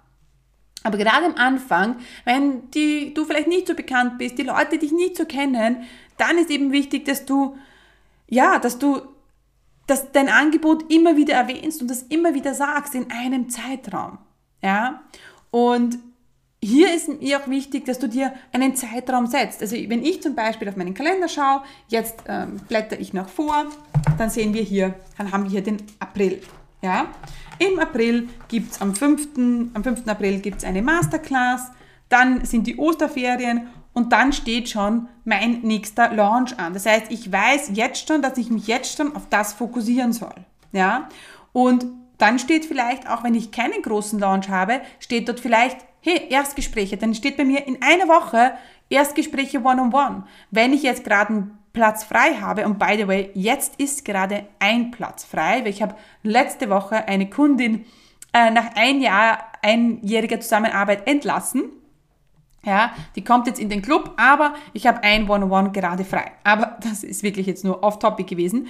Aber 0.83 0.97
gerade 0.97 1.25
am 1.25 1.35
Anfang, 1.35 1.95
wenn 2.25 2.69
die, 2.71 3.13
du 3.13 3.23
vielleicht 3.23 3.47
nicht 3.47 3.67
so 3.67 3.73
bekannt 3.73 4.17
bist, 4.17 4.37
die 4.37 4.43
Leute 4.43 4.77
dich 4.77 4.91
nicht 4.91 5.15
so 5.15 5.23
kennen, 5.23 5.85
dann 6.17 6.37
ist 6.37 6.49
eben 6.49 6.73
wichtig, 6.73 7.05
dass 7.05 7.25
du, 7.25 7.57
ja, 8.27 8.59
dass 8.59 8.79
du, 8.79 9.01
dass 9.87 10.11
dein 10.11 10.29
Angebot 10.29 10.91
immer 10.91 11.15
wieder 11.17 11.35
erwähnst 11.35 11.81
und 11.81 11.89
das 11.89 12.03
immer 12.03 12.33
wieder 12.33 12.53
sagst 12.53 12.95
in 12.95 13.11
einem 13.11 13.49
Zeitraum. 13.49 14.17
Ja, 14.61 15.01
und 15.51 15.99
hier 16.61 16.93
ist 16.95 17.21
mir 17.21 17.39
auch 17.39 17.47
wichtig, 17.47 17.85
dass 17.85 17.99
du 17.99 18.09
dir 18.09 18.33
einen 18.51 18.75
Zeitraum 18.75 19.27
setzt. 19.27 19.61
Also 19.61 19.75
wenn 19.75 20.03
ich 20.03 20.23
zum 20.23 20.33
Beispiel 20.33 20.67
auf 20.67 20.75
meinen 20.75 20.95
Kalender 20.95 21.27
schaue, 21.27 21.61
jetzt 21.87 22.23
ähm, 22.27 22.59
blätter 22.67 22.99
ich 22.99 23.13
nach 23.13 23.29
vor, 23.29 23.67
dann 24.17 24.31
sehen 24.31 24.53
wir 24.55 24.63
hier, 24.63 24.95
dann 25.17 25.31
haben 25.31 25.43
wir 25.43 25.51
hier 25.51 25.61
den 25.61 25.77
April. 25.99 26.41
Ja? 26.81 27.07
Im 27.59 27.79
April 27.79 28.27
gibt 28.47 28.71
es 28.71 28.81
am 28.81 28.95
5. 28.95 29.71
Am 29.73 29.83
5. 29.83 30.07
April 30.07 30.39
gibt 30.39 30.57
es 30.57 30.63
eine 30.63 30.81
Masterclass, 30.81 31.71
dann 32.09 32.43
sind 32.45 32.65
die 32.65 32.77
Osterferien 32.77 33.67
und 33.95 34.11
dann 34.11 34.33
steht 34.33 34.69
schon 34.69 35.07
mein 35.23 35.61
nächster 35.61 36.13
Launch 36.13 36.59
an. 36.59 36.73
Das 36.73 36.85
heißt, 36.85 37.05
ich 37.09 37.31
weiß 37.31 37.71
jetzt 37.73 38.07
schon, 38.07 38.21
dass 38.21 38.37
ich 38.37 38.51
mich 38.51 38.67
jetzt 38.67 38.95
schon 38.95 39.15
auf 39.15 39.27
das 39.29 39.53
fokussieren 39.53 40.13
soll. 40.13 40.35
Ja? 40.73 41.09
Und 41.53 41.85
dann 42.17 42.37
steht 42.37 42.65
vielleicht, 42.65 43.09
auch 43.09 43.23
wenn 43.23 43.33
ich 43.33 43.51
keinen 43.51 43.81
großen 43.81 44.19
Launch 44.19 44.49
habe, 44.49 44.81
steht 44.99 45.27
dort 45.27 45.39
vielleicht 45.39 45.77
hey, 46.01 46.27
Erstgespräche, 46.29 46.97
dann 46.97 47.15
steht 47.15 47.37
bei 47.37 47.45
mir 47.45 47.65
in 47.65 47.81
einer 47.81 48.07
Woche 48.07 48.53
Erstgespräche 48.89 49.59
One-on-One. 49.59 49.89
-on 49.89 50.15
-one. 50.17 50.23
Wenn 50.51 50.73
ich 50.73 50.83
jetzt 50.83 51.03
gerade 51.03 51.29
einen 51.29 51.57
Platz 51.73 52.03
frei 52.03 52.35
habe, 52.35 52.65
und 52.65 52.77
by 52.77 52.95
the 52.97 53.07
way, 53.07 53.31
jetzt 53.33 53.79
ist 53.79 54.05
gerade 54.05 54.45
ein 54.59 54.91
Platz 54.91 55.23
frei, 55.23 55.61
weil 55.61 55.69
ich 55.69 55.81
habe 55.81 55.95
letzte 56.21 56.69
Woche 56.69 57.07
eine 57.07 57.29
Kundin 57.29 57.85
äh, 58.33 58.51
nach 58.51 58.75
ein 58.75 59.01
Jahr, 59.01 59.39
einjähriger 59.63 60.39
Zusammenarbeit 60.39 61.07
entlassen. 61.07 61.71
Ja, 62.65 62.93
die 63.15 63.23
kommt 63.23 63.47
jetzt 63.47 63.59
in 63.59 63.69
den 63.69 63.81
Club, 63.81 64.13
aber 64.17 64.55
ich 64.73 64.87
habe 64.87 65.03
ein 65.03 65.29
One-on-One 65.29 65.69
-on 65.69 65.69
-One 65.69 65.71
gerade 65.71 66.03
frei. 66.03 66.31
Aber 66.43 66.77
das 66.81 67.03
ist 67.03 67.23
wirklich 67.23 67.45
jetzt 67.45 67.63
nur 67.63 67.83
off-topic 67.83 68.27
gewesen. 68.27 68.67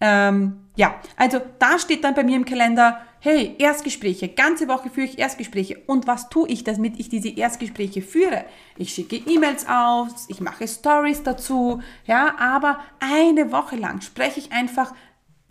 Ähm, 0.00 0.60
ja, 0.76 0.96
also 1.16 1.40
da 1.58 1.78
steht 1.78 2.04
dann 2.04 2.14
bei 2.14 2.22
mir 2.22 2.36
im 2.36 2.44
Kalender, 2.44 3.00
hey, 3.20 3.56
Erstgespräche, 3.58 4.28
ganze 4.28 4.68
Woche 4.68 4.90
führe 4.90 5.06
ich 5.06 5.18
Erstgespräche. 5.18 5.78
Und 5.86 6.06
was 6.06 6.28
tue 6.28 6.48
ich, 6.48 6.64
damit 6.64 7.00
ich 7.00 7.08
diese 7.08 7.30
Erstgespräche 7.30 8.02
führe? 8.02 8.44
Ich 8.76 8.92
schicke 8.92 9.16
E-Mails 9.16 9.66
aus, 9.68 10.26
ich 10.28 10.40
mache 10.40 10.68
Stories 10.68 11.22
dazu, 11.22 11.80
ja, 12.04 12.38
aber 12.38 12.80
eine 13.00 13.52
Woche 13.52 13.76
lang 13.76 14.02
spreche 14.02 14.40
ich 14.40 14.52
einfach 14.52 14.92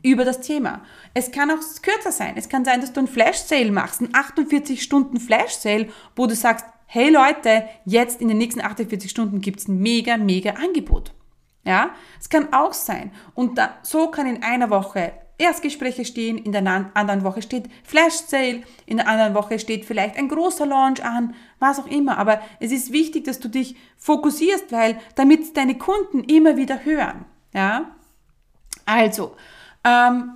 über 0.03 0.23
das 0.23 0.41
Thema. 0.41 0.81
Es 1.15 1.31
kann 1.31 1.49
auch 1.49 1.58
kürzer 1.81 2.12
sein. 2.12 2.36
Es 2.36 2.47
kann 2.47 2.63
sein, 2.63 2.79
dass 2.79 2.93
du 2.93 2.99
einen 2.99 3.08
Flash-Sale 3.08 3.71
machst, 3.71 4.01
einen 4.01 4.13
48 4.13 4.84
Stunden 4.84 5.19
Flash-Sale, 5.19 5.89
wo 6.15 6.27
du 6.27 6.36
sagst, 6.36 6.65
hey 6.86 7.10
Leute, 7.10 7.65
jetzt 7.86 8.21
in 8.21 8.28
den 8.28 8.38
nächsten 8.38 8.62
48 8.62 9.10
Stunden 9.10 9.41
gibt 9.41 9.60
es 9.60 9.67
ein 9.67 9.80
mega, 9.80 10.17
mega 10.17 10.52
Angebot. 10.52 11.13
Ja, 11.63 11.91
es 12.19 12.30
kann 12.30 12.54
auch 12.54 12.74
sein. 12.74 13.12
Und 13.34 13.58
da, 13.58 13.78
so 13.82 14.10
kann 14.10 14.28
in 14.28 14.43
einer 14.43 14.69
Woche 14.69 15.13
Erstgespräche 15.38 16.06
stehen, 16.06 16.38
in 16.38 16.52
der 16.54 16.65
anderen 16.93 17.24
Woche 17.24 17.41
steht 17.41 17.69
Flash 17.84 18.13
Sale, 18.13 18.62
in 18.86 18.98
der 18.98 19.08
anderen 19.08 19.34
Woche 19.34 19.60
steht 19.60 19.84
vielleicht 19.84 20.15
ein 20.15 20.30
großer 20.30 20.65
Launch 20.65 21.04
an, 21.04 21.36
was 21.60 21.80
auch 21.80 21.88
immer. 21.88 22.17
Aber 22.17 22.39
es 22.60 22.71
ist 22.71 22.93
wichtig, 22.93 23.26
dass 23.26 23.39
du 23.39 23.50
dich 23.50 23.76
fokussierst, 23.98 24.71
weil 24.71 24.98
damit 25.15 25.58
deine 25.58 25.78
Kunden 25.78 26.24
immer 26.24 26.56
wieder 26.56 26.86
hören. 26.86 27.26
Ja, 27.54 27.95
also 28.86 29.36
ähm, 29.84 30.32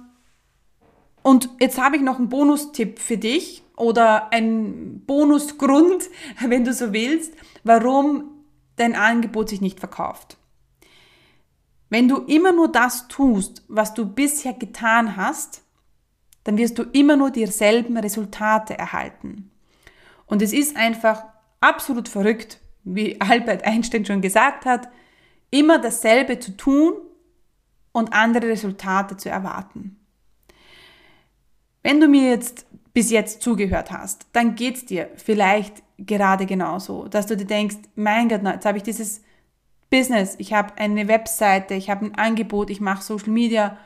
und 1.21 1.49
jetzt 1.59 1.79
habe 1.79 1.95
ich 1.95 2.01
noch 2.01 2.17
einen 2.17 2.29
Bonustipp 2.29 2.99
für 2.99 3.17
dich 3.17 3.63
oder 3.79 4.31
einen 4.31 5.05
Bonusgrund, 5.05 6.09
wenn 6.45 6.65
du 6.65 6.73
so 6.73 6.93
willst, 6.93 7.33
warum 7.63 8.25
dein 8.75 8.95
Angebot 8.95 9.49
sich 9.49 9.61
nicht 9.61 9.79
verkauft. 9.79 10.37
Wenn 11.89 12.07
du 12.07 12.17
immer 12.17 12.51
nur 12.51 12.71
das 12.71 13.07
tust, 13.07 13.63
was 13.67 13.93
du 13.93 14.05
bisher 14.05 14.53
getan 14.53 15.17
hast, 15.17 15.63
dann 16.43 16.57
wirst 16.57 16.77
du 16.77 16.83
immer 16.83 17.15
nur 17.15 17.31
dieselben 17.31 17.97
Resultate 17.97 18.77
erhalten. 18.77 19.51
Und 20.25 20.41
es 20.41 20.53
ist 20.53 20.77
einfach 20.77 21.23
absolut 21.59 22.07
verrückt, 22.07 22.59
wie 22.83 23.19
Albert 23.21 23.63
Einstein 23.63 24.05
schon 24.05 24.21
gesagt 24.21 24.65
hat, 24.65 24.89
immer 25.51 25.79
dasselbe 25.79 26.39
zu 26.39 26.55
tun 26.55 26.93
und 27.91 28.13
andere 28.13 28.47
Resultate 28.49 29.17
zu 29.17 29.29
erwarten. 29.29 29.97
Wenn 31.81 31.99
du 31.99 32.07
mir 32.07 32.29
jetzt 32.29 32.67
bis 32.93 33.11
jetzt 33.11 33.41
zugehört 33.41 33.91
hast, 33.91 34.27
dann 34.33 34.55
geht 34.55 34.75
es 34.75 34.85
dir 34.85 35.09
vielleicht 35.15 35.83
gerade 35.97 36.45
genauso, 36.45 37.07
dass 37.07 37.27
du 37.27 37.37
dir 37.37 37.45
denkst, 37.45 37.77
mein 37.95 38.29
Gott, 38.29 38.43
jetzt 38.43 38.65
habe 38.65 38.77
ich 38.77 38.83
dieses 38.83 39.21
Business, 39.89 40.35
ich 40.37 40.53
habe 40.53 40.77
eine 40.77 41.07
Webseite, 41.07 41.73
ich 41.73 41.89
habe 41.89 42.05
ein 42.05 42.15
Angebot, 42.15 42.69
ich 42.69 42.81
mache 42.81 43.03
Social 43.03 43.29
Media 43.29 43.77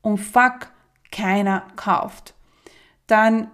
und 0.00 0.18
fuck, 0.18 0.70
keiner 1.10 1.66
kauft. 1.76 2.34
Dann 3.06 3.50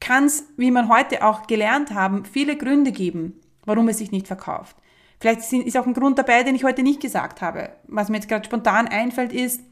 kann 0.00 0.24
es, 0.24 0.44
wie 0.56 0.70
man 0.70 0.88
heute 0.88 1.24
auch 1.24 1.46
gelernt 1.46 1.92
haben, 1.92 2.24
viele 2.24 2.56
Gründe 2.56 2.92
geben, 2.92 3.40
warum 3.64 3.88
es 3.88 3.98
sich 3.98 4.12
nicht 4.12 4.26
verkauft. 4.26 4.76
Vielleicht 5.18 5.52
ist 5.52 5.76
auch 5.76 5.86
ein 5.86 5.94
Grund 5.94 6.18
dabei, 6.18 6.42
den 6.42 6.54
ich 6.54 6.64
heute 6.64 6.82
nicht 6.82 7.00
gesagt 7.00 7.40
habe. 7.40 7.70
Was 7.88 8.08
mir 8.08 8.16
jetzt 8.16 8.28
gerade 8.28 8.44
spontan 8.44 8.86
einfällt, 8.88 9.32
ist, 9.32 9.62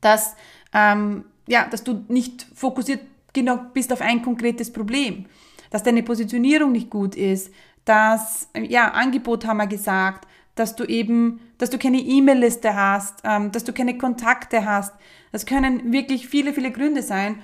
dass, 0.00 0.36
ähm, 0.72 1.24
ja, 1.48 1.66
dass 1.66 1.82
du 1.82 2.04
nicht 2.08 2.46
fokussiert 2.54 3.00
genug 3.34 3.74
bist 3.74 3.92
auf 3.92 4.00
ein 4.00 4.22
konkretes 4.22 4.72
Problem, 4.72 5.26
dass 5.70 5.82
deine 5.82 6.02
Positionierung 6.02 6.72
nicht 6.72 6.88
gut 6.88 7.14
ist, 7.14 7.52
dass, 7.84 8.48
ja, 8.56 8.92
Angebot 8.92 9.46
haben 9.46 9.58
wir 9.58 9.66
gesagt, 9.66 10.26
dass 10.54 10.76
du 10.76 10.84
eben, 10.84 11.40
dass 11.58 11.70
du 11.70 11.78
keine 11.78 11.98
E-Mail-Liste 11.98 12.74
hast, 12.74 13.20
ähm, 13.24 13.52
dass 13.52 13.64
du 13.64 13.72
keine 13.72 13.98
Kontakte 13.98 14.64
hast. 14.64 14.94
Das 15.32 15.46
können 15.46 15.92
wirklich 15.92 16.28
viele, 16.28 16.52
viele 16.52 16.70
Gründe 16.70 17.02
sein. 17.02 17.42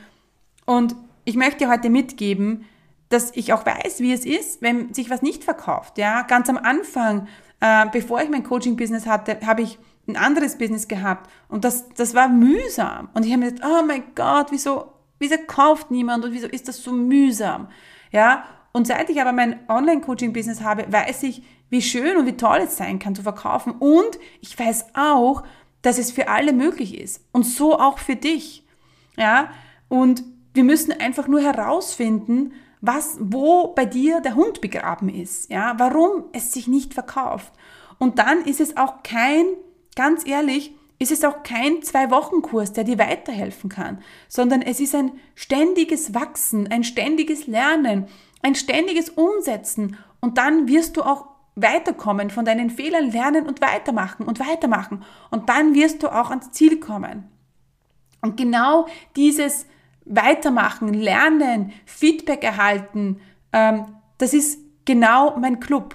Und 0.64 0.94
ich 1.24 1.37
möchte 1.37 1.68
heute 1.68 1.90
mitgeben, 1.90 2.64
dass 3.09 3.37
ich 3.37 3.53
auch 3.53 3.66
weiß, 3.66 3.98
wie 4.00 4.12
es 4.12 4.24
ist, 4.24 4.62
wenn 4.62 4.94
sich 4.94 5.11
was 5.11 5.22
nicht 5.22 5.42
verkauft. 5.42 5.98
Ja, 5.98 6.22
ganz 6.22 6.48
am 6.48 6.57
Anfang, 6.57 7.26
äh, 7.61 7.87
bevor 7.92 8.22
ich 8.22 8.31
mein 8.31 8.44
Coaching-Business 8.44 9.07
hatte, 9.07 9.38
habe 9.44 9.62
ich 9.62 9.79
ein 10.07 10.16
anderes 10.16 10.59
Business 10.59 10.88
gehabt 10.88 11.31
und 11.48 11.64
das, 11.64 11.88
das 11.94 12.14
war 12.14 12.29
mühsam. 12.29 13.11
Und 13.14 13.26
ich 13.26 13.33
habe 13.33 13.44
mir 13.44 13.53
gedacht, 13.53 13.70
oh 13.70 13.85
mein 13.85 14.03
Gott, 14.14 14.48
wieso, 14.50 14.92
wieso 15.21 15.37
kauft 15.47 15.93
niemand 15.93 16.25
und 16.25 16.33
wieso 16.33 16.49
ist 16.49 16.67
das 16.67 16.83
so 16.83 16.91
mühsam? 16.91 17.69
Ja, 18.11 18.45
und 18.73 18.89
seit 18.89 19.09
ich 19.11 19.21
aber 19.21 19.33
mein 19.33 19.61
Online-Coaching-Business 19.69 20.63
habe, 20.63 20.91
weiß 20.91 21.23
ich, 21.25 21.43
wie 21.69 21.83
schön 21.83 22.17
und 22.17 22.27
wie 22.27 22.37
toll 22.37 22.63
es 22.65 22.77
sein 22.77 22.99
kann 22.99 23.15
zu 23.15 23.23
verkaufen. 23.23 23.73
Und 23.79 24.19
ich 24.41 24.59
weiß 24.59 24.87
auch, 24.95 25.45
dass 25.83 25.99
es 25.99 26.11
für 26.11 26.29
alle 26.29 26.53
möglich 26.53 26.99
ist. 26.99 27.25
Und 27.33 27.45
so 27.45 27.79
auch 27.79 27.99
für 27.99 28.17
dich. 28.17 28.65
Ja, 29.17 29.51
und 29.89 30.25
wir 30.53 30.65
müssen 30.65 30.93
einfach 30.93 31.29
nur 31.29 31.41
herausfinden, 31.41 32.53
was, 32.81 33.19
wo 33.21 33.69
bei 33.69 33.85
dir 33.85 34.21
der 34.21 34.35
Hund 34.35 34.61
begraben 34.61 35.09
ist. 35.09 35.51
Ja, 35.51 35.75
warum 35.79 36.25
es 36.33 36.53
sich 36.53 36.67
nicht 36.67 36.95
verkauft. 36.95 37.53
Und 37.99 38.19
dann 38.19 38.43
ist 38.45 38.61
es 38.61 38.77
auch 38.77 39.03
kein, 39.03 39.45
ganz 39.95 40.27
ehrlich, 40.27 40.75
ist 41.01 41.11
es 41.11 41.25
auch 41.25 41.43
kein 41.43 41.83
Zwei-Wochen-Kurs, 41.83 42.75
der 42.75 42.85
dir 42.85 42.99
weiterhelfen 42.99 43.71
kann, 43.71 44.03
sondern 44.29 44.63
es 44.63 44.81
ist 44.81 44.95
ein 44.95 45.13
ständiges 45.35 46.15
Wachsen, 46.15 46.71
ein 46.71 46.85
ständiges 46.85 47.47
Lernen, 47.47 48.07
ein 48.43 48.55
ständiges 48.55 49.09
Umsetzen 49.09 49.97
und 50.21 50.39
dann 50.39 50.69
wirst 50.69 50.97
du 50.97 51.03
auch 51.03 51.27
weiterkommen, 51.57 52.31
von 52.31 52.45
deinen 52.45 52.71
Fehlern 52.71 53.11
lernen 53.11 53.47
und 53.47 53.61
weitermachen 53.61 54.27
und 54.27 54.41
weitermachen. 54.41 55.03
Und 55.31 55.49
dann 55.49 55.75
wirst 55.75 56.03
du 56.03 56.09
auch 56.09 56.31
ans 56.31 56.53
Ziel 56.53 56.79
kommen. 56.79 57.25
Und 58.23 58.37
genau 58.37 58.87
dieses 59.17 59.67
Weitermachen, 60.05 60.95
Lernen, 60.95 61.73
Feedback 61.87 62.45
erhalten, 62.45 63.21
ähm, 63.53 63.87
das 64.19 64.35
ist 64.35 64.61
genau 64.85 65.37
mein 65.39 65.61
Club. 65.61 65.95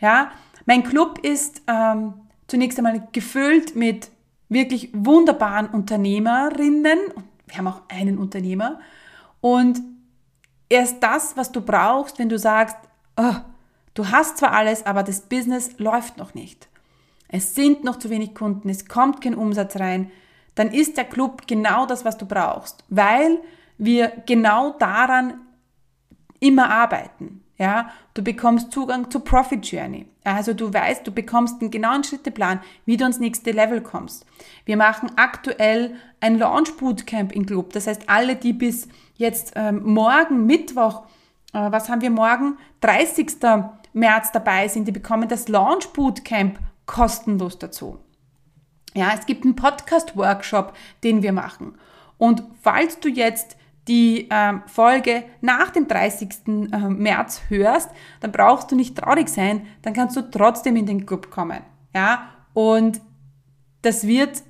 Ja, 0.00 0.30
mein 0.66 0.82
Club 0.82 1.18
ist 1.22 1.62
ähm, 1.66 2.14
zunächst 2.46 2.78
einmal 2.78 3.08
gefüllt 3.12 3.74
mit 3.74 4.10
wirklich 4.48 4.90
wunderbaren 4.92 5.68
Unternehmerinnen. 5.68 6.98
Wir 7.46 7.58
haben 7.58 7.66
auch 7.66 7.82
einen 7.88 8.18
Unternehmer. 8.18 8.80
Und 9.40 9.80
er 10.68 10.82
ist 10.82 11.00
das, 11.00 11.36
was 11.36 11.52
du 11.52 11.60
brauchst, 11.60 12.18
wenn 12.18 12.28
du 12.28 12.38
sagst, 12.38 12.76
oh, 13.16 13.34
du 13.94 14.08
hast 14.08 14.38
zwar 14.38 14.52
alles, 14.52 14.84
aber 14.86 15.02
das 15.02 15.22
Business 15.22 15.78
läuft 15.78 16.18
noch 16.18 16.34
nicht. 16.34 16.68
Es 17.28 17.54
sind 17.54 17.84
noch 17.84 17.98
zu 17.98 18.10
wenig 18.10 18.34
Kunden, 18.34 18.68
es 18.68 18.86
kommt 18.86 19.20
kein 19.20 19.34
Umsatz 19.34 19.76
rein. 19.76 20.10
Dann 20.54 20.72
ist 20.72 20.96
der 20.96 21.04
Club 21.04 21.46
genau 21.46 21.86
das, 21.86 22.04
was 22.04 22.16
du 22.16 22.26
brauchst, 22.26 22.84
weil 22.88 23.38
wir 23.76 24.08
genau 24.26 24.72
daran 24.78 25.40
immer 26.40 26.70
arbeiten. 26.70 27.44
Ja, 27.58 27.90
du 28.14 28.22
bekommst 28.22 28.70
Zugang 28.70 29.10
zur 29.10 29.24
Profit 29.24 29.66
Journey. 29.66 30.06
Also 30.22 30.54
du 30.54 30.72
weißt, 30.72 31.04
du 31.04 31.10
bekommst 31.10 31.60
einen 31.60 31.72
genauen 31.72 32.04
Schritteplan, 32.04 32.60
wie 32.86 32.96
du 32.96 33.02
ans 33.02 33.18
nächste 33.18 33.50
Level 33.50 33.80
kommst. 33.80 34.24
Wir 34.64 34.76
machen 34.76 35.10
aktuell 35.16 35.96
ein 36.20 36.38
Launch 36.38 36.76
Bootcamp 36.76 37.32
im 37.32 37.46
Club. 37.46 37.72
Das 37.72 37.88
heißt, 37.88 38.08
alle, 38.08 38.36
die 38.36 38.52
bis 38.52 38.86
jetzt 39.16 39.54
ähm, 39.56 39.82
morgen, 39.82 40.46
Mittwoch, 40.46 41.02
äh, 41.52 41.72
was 41.72 41.88
haben 41.88 42.00
wir 42.00 42.10
morgen? 42.10 42.58
30. 42.82 43.38
März 43.92 44.30
dabei 44.30 44.68
sind, 44.68 44.86
die 44.86 44.92
bekommen 44.92 45.28
das 45.28 45.48
Launch 45.48 45.88
Bootcamp 45.92 46.60
kostenlos 46.86 47.58
dazu. 47.58 47.98
Ja, 48.94 49.10
es 49.18 49.26
gibt 49.26 49.44
einen 49.44 49.56
Podcast-Workshop, 49.56 50.74
den 51.02 51.22
wir 51.22 51.32
machen. 51.32 51.76
Und 52.18 52.44
falls 52.62 53.00
du 53.00 53.08
jetzt 53.08 53.57
die 53.88 54.28
ähm, 54.30 54.62
Folge 54.66 55.24
nach 55.40 55.70
dem 55.70 55.88
30. 55.88 56.28
Ähm, 56.46 56.98
März 56.98 57.42
hörst, 57.48 57.90
dann 58.20 58.30
brauchst 58.30 58.70
du 58.70 58.76
nicht 58.76 58.96
traurig 58.96 59.28
sein, 59.28 59.66
dann 59.82 59.94
kannst 59.94 60.16
du 60.16 60.22
trotzdem 60.30 60.76
in 60.76 60.86
den 60.86 61.06
Club 61.06 61.30
kommen. 61.30 61.62
Ja, 61.94 62.28
und 62.52 63.00
das 63.82 64.06
wird, 64.06 64.42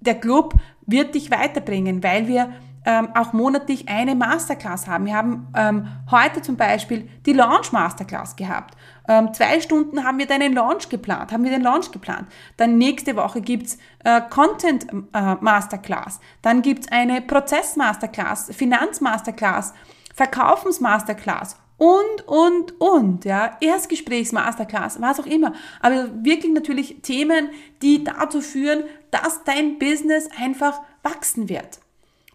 der 0.00 0.14
Club 0.14 0.54
wird 0.86 1.14
dich 1.14 1.30
weiterbringen, 1.30 2.02
weil 2.02 2.26
wir 2.26 2.52
ähm, 2.86 3.08
auch 3.14 3.32
monatlich 3.32 3.88
eine 3.88 4.14
Masterclass 4.14 4.86
haben. 4.86 5.04
Wir 5.06 5.14
haben 5.14 5.48
ähm, 5.54 5.88
heute 6.10 6.40
zum 6.40 6.56
Beispiel 6.56 7.08
die 7.26 7.32
Launch 7.32 7.72
Masterclass 7.72 8.36
gehabt. 8.36 8.76
Ähm, 9.08 9.34
zwei 9.34 9.60
Stunden 9.60 10.04
haben 10.04 10.18
wir 10.18 10.26
deinen 10.26 10.54
Launch 10.54 10.88
geplant, 10.88 11.32
haben 11.32 11.44
wir 11.44 11.50
den 11.50 11.62
Launch 11.62 11.90
geplant. 11.90 12.28
Dann 12.56 12.78
nächste 12.78 13.16
Woche 13.16 13.40
gibt's 13.40 13.76
äh, 14.04 14.22
Content 14.30 14.86
äh, 15.12 15.34
Masterclass. 15.40 16.20
Dann 16.42 16.62
gibt's 16.62 16.90
eine 16.90 17.20
Prozess 17.20 17.76
Masterclass, 17.76 18.50
Finanz 18.54 19.00
Masterclass, 19.00 19.74
Verkaufens 20.14 20.80
Masterclass 20.80 21.56
und, 21.78 22.26
und, 22.26 22.80
und, 22.80 23.24
ja, 23.24 23.56
Erstgesprächs 23.60 24.32
Masterclass, 24.32 25.00
was 25.00 25.20
auch 25.20 25.26
immer. 25.26 25.52
Aber 25.80 26.08
wirklich 26.24 26.52
natürlich 26.52 27.02
Themen, 27.02 27.50
die 27.82 28.04
dazu 28.04 28.40
führen, 28.40 28.84
dass 29.10 29.44
dein 29.44 29.78
Business 29.78 30.28
einfach 30.40 30.80
wachsen 31.02 31.48
wird. 31.48 31.80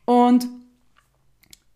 Und 0.06 0.48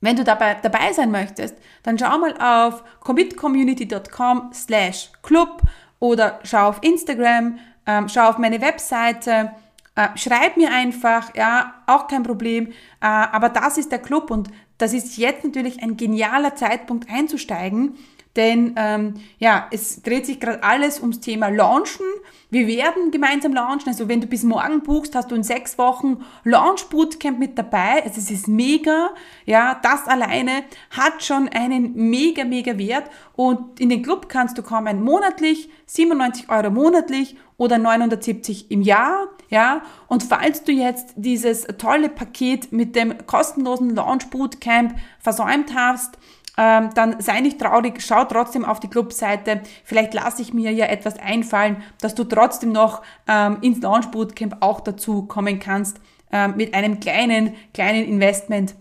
wenn 0.01 0.15
du 0.15 0.23
dabei, 0.23 0.55
dabei 0.61 0.93
sein 0.93 1.11
möchtest, 1.11 1.55
dann 1.83 1.97
schau 1.97 2.17
mal 2.17 2.35
auf 2.37 2.83
commitcommunity.com 2.99 4.51
slash 4.53 5.11
club 5.23 5.61
oder 5.99 6.39
schau 6.43 6.67
auf 6.67 6.79
Instagram, 6.83 7.57
ähm, 7.87 8.07
schau 8.07 8.29
auf 8.29 8.37
meine 8.37 8.61
Webseite, 8.61 9.51
äh, 9.95 10.09
schreib 10.15 10.57
mir 10.57 10.71
einfach, 10.71 11.33
ja, 11.35 11.73
auch 11.87 12.07
kein 12.07 12.23
Problem, 12.23 12.67
äh, 12.67 12.73
aber 13.01 13.49
das 13.49 13.77
ist 13.77 13.91
der 13.91 13.99
Club 13.99 14.29
und 14.29 14.49
das 14.77 14.93
ist 14.93 15.17
jetzt 15.17 15.43
natürlich 15.43 15.81
ein 15.81 15.97
genialer 15.97 16.55
Zeitpunkt 16.55 17.09
einzusteigen, 17.09 17.95
denn 18.35 18.73
ähm, 18.77 19.13
ja, 19.39 19.67
es 19.71 20.01
dreht 20.01 20.25
sich 20.25 20.39
gerade 20.39 20.63
alles 20.63 20.99
ums 20.99 21.21
Thema 21.21 21.47
Launchen. 21.49 22.05
Wir 22.49 22.67
werden 22.67 23.11
gemeinsam 23.11 23.53
launchen. 23.53 23.89
Also 23.89 24.07
wenn 24.07 24.21
du 24.21 24.27
bis 24.27 24.43
morgen 24.43 24.81
buchst, 24.83 25.15
hast 25.15 25.31
du 25.31 25.35
in 25.35 25.43
sechs 25.43 25.77
Wochen 25.77 26.23
Launch 26.43 26.85
Bootcamp 26.89 27.39
mit 27.39 27.57
dabei. 27.57 28.03
Also 28.03 28.19
es 28.19 28.29
ist 28.29 28.47
mega. 28.47 29.09
Ja, 29.45 29.79
das 29.81 30.07
alleine 30.07 30.63
hat 30.91 31.23
schon 31.23 31.49
einen 31.49 31.93
mega, 31.95 32.43
mega 32.43 32.77
Wert. 32.77 33.09
Und 33.35 33.79
in 33.79 33.89
den 33.89 34.03
Club 34.03 34.29
kannst 34.29 34.57
du 34.57 34.63
kommen 34.63 35.03
monatlich, 35.03 35.69
97 35.87 36.49
Euro 36.49 36.69
monatlich 36.69 37.35
oder 37.57 37.77
970 37.77 38.69
im 38.69 38.81
Jahr. 38.81 39.27
Ja, 39.49 39.83
und 40.07 40.23
falls 40.23 40.63
du 40.63 40.71
jetzt 40.71 41.13
dieses 41.15 41.67
tolle 41.77 42.09
Paket 42.09 42.71
mit 42.71 42.95
dem 42.95 43.25
kostenlosen 43.27 43.95
Launch 43.95 44.29
Bootcamp 44.29 44.95
versäumt 45.19 45.73
hast, 45.75 46.17
ähm, 46.57 46.89
dann 46.93 47.19
sei 47.19 47.41
nicht 47.41 47.59
traurig, 47.59 48.01
schau 48.01 48.23
trotzdem 48.25 48.65
auf 48.65 48.79
die 48.79 48.87
Clubseite. 48.87 49.61
Vielleicht 49.83 50.13
lasse 50.13 50.41
ich 50.41 50.53
mir 50.53 50.71
ja 50.71 50.85
etwas 50.85 51.19
einfallen, 51.19 51.83
dass 51.99 52.15
du 52.15 52.23
trotzdem 52.23 52.71
noch 52.71 53.01
ähm, 53.27 53.57
ins 53.61 53.81
Launch 53.81 54.11
Bootcamp 54.11 54.57
auch 54.61 54.81
dazu 54.81 55.23
kommen 55.23 55.59
kannst 55.59 55.99
ähm, 56.31 56.55
mit 56.55 56.73
einem 56.73 56.99
kleinen, 56.99 57.53
kleinen 57.73 58.05
Investment. 58.05 58.75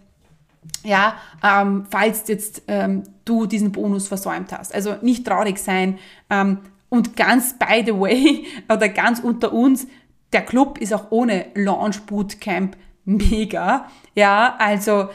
Ja, 0.82 1.14
ähm, 1.42 1.86
falls 1.90 2.28
jetzt 2.28 2.62
ähm, 2.68 3.02
du 3.24 3.46
diesen 3.46 3.72
Bonus 3.72 4.08
versäumt 4.08 4.52
hast. 4.52 4.74
Also 4.74 4.96
nicht 5.02 5.26
traurig 5.26 5.58
sein. 5.58 5.98
Ähm, 6.30 6.58
und 6.88 7.16
ganz 7.16 7.58
by 7.58 7.82
the 7.84 7.98
way 7.98 8.46
oder 8.72 8.88
ganz 8.88 9.18
unter 9.18 9.52
uns, 9.52 9.86
der 10.32 10.42
Club 10.42 10.78
ist 10.78 10.92
auch 10.92 11.10
ohne 11.10 11.46
Launch 11.54 12.02
Bootcamp 12.02 12.76
mega. 13.04 13.88
Ja, 14.14 14.56
also 14.58 15.08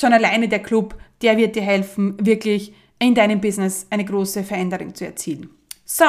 schon 0.00 0.12
alleine 0.12 0.48
der 0.48 0.60
Club 0.60 0.94
der 1.22 1.36
wird 1.36 1.56
dir 1.56 1.62
helfen, 1.62 2.16
wirklich 2.20 2.72
in 2.98 3.14
deinem 3.14 3.40
Business 3.40 3.86
eine 3.90 4.04
große 4.04 4.44
Veränderung 4.44 4.94
zu 4.94 5.04
erzielen. 5.04 5.50
So, 5.84 6.04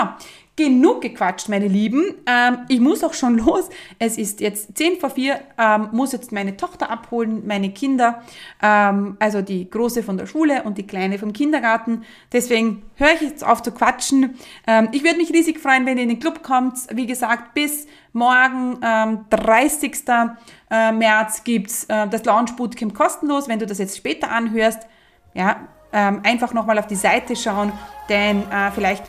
genug 0.56 1.02
gequatscht, 1.02 1.50
meine 1.50 1.68
Lieben. 1.68 2.04
Ähm, 2.28 2.60
ich 2.70 2.80
muss 2.80 3.04
auch 3.04 3.14
schon 3.14 3.38
los. 3.46 3.70
Es 4.00 4.18
ist 4.18 4.40
jetzt 4.40 4.78
10 4.78 5.00
vor 5.00 5.10
4, 5.10 5.40
ähm, 5.58 5.90
muss 5.92 6.12
jetzt 6.12 6.32
meine 6.32 6.56
Tochter 6.56 6.90
abholen, 6.90 7.46
meine 7.48 7.72
Kinder, 7.72 8.22
ähm, 8.62 9.18
also 9.20 9.42
die 9.42 9.70
Große 9.70 10.04
von 10.04 10.18
der 10.18 10.28
Schule 10.28 10.64
und 10.64 10.78
die 10.78 10.86
Kleine 10.86 11.18
vom 11.18 11.34
Kindergarten. 11.34 12.04
Deswegen 12.32 12.84
höre 12.96 13.14
ich 13.16 13.22
jetzt 13.22 13.44
auf 13.44 13.64
zu 13.64 13.72
quatschen. 13.72 14.36
Ähm, 14.68 14.90
ich 14.92 15.04
würde 15.04 15.18
mich 15.18 15.34
riesig 15.34 15.60
freuen, 15.60 15.86
wenn 15.86 15.98
ihr 15.98 16.04
in 16.04 16.10
den 16.10 16.20
Club 16.20 16.44
kommt. 16.44 16.78
Wie 16.92 17.08
gesagt, 17.08 17.56
bis 17.56 17.88
morgen, 18.14 18.80
30. 18.80 19.96
Ähm, 20.08 20.32
äh, 20.70 20.92
März, 20.92 21.44
gibt's 21.44 21.86
äh, 21.86 22.08
das 22.08 22.24
Launch 22.26 22.56
Bootcamp 22.56 22.94
kostenlos. 22.94 23.48
Wenn 23.48 23.60
du 23.60 23.66
das 23.66 23.80
jetzt 23.80 23.98
später 23.98 24.30
anhörst, 24.32 24.88
ja, 25.34 25.58
ähm, 25.92 26.22
einfach 26.24 26.54
nochmal 26.54 26.80
auf 26.80 26.88
die 26.88 26.96
Seite 26.96 27.36
schauen, 27.36 27.72
denn 28.10 28.50
äh, 28.52 28.72
vielleicht 28.74 29.06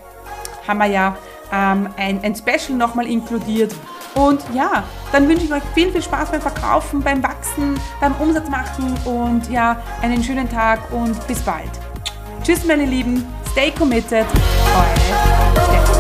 haben 0.67 0.79
wir 0.79 0.87
ja 0.87 1.17
ähm, 1.53 1.89
ein, 1.97 2.23
ein 2.23 2.35
Special 2.35 2.77
nochmal 2.77 3.07
inkludiert. 3.07 3.75
Und 4.15 4.43
ja, 4.55 4.85
dann 5.13 5.29
wünsche 5.29 5.45
ich 5.45 5.53
euch 5.53 5.63
viel, 5.75 5.91
viel 5.91 6.03
Spaß 6.03 6.31
beim 6.31 6.41
Verkaufen, 6.41 7.03
beim 7.03 7.23
Wachsen, 7.23 7.79
beim 8.01 8.15
Umsatz 8.17 8.49
machen 8.49 8.95
und 9.05 9.51
ja, 9.51 9.83
einen 10.03 10.23
schönen 10.23 10.49
Tag 10.49 10.81
und 10.93 11.27
bis 11.27 11.41
bald. 11.43 11.71
Tschüss, 12.43 12.65
meine 12.65 12.85
Lieben. 12.85 13.27
Stay 13.51 13.73
committed. 13.73 14.27
Eure 14.77 15.94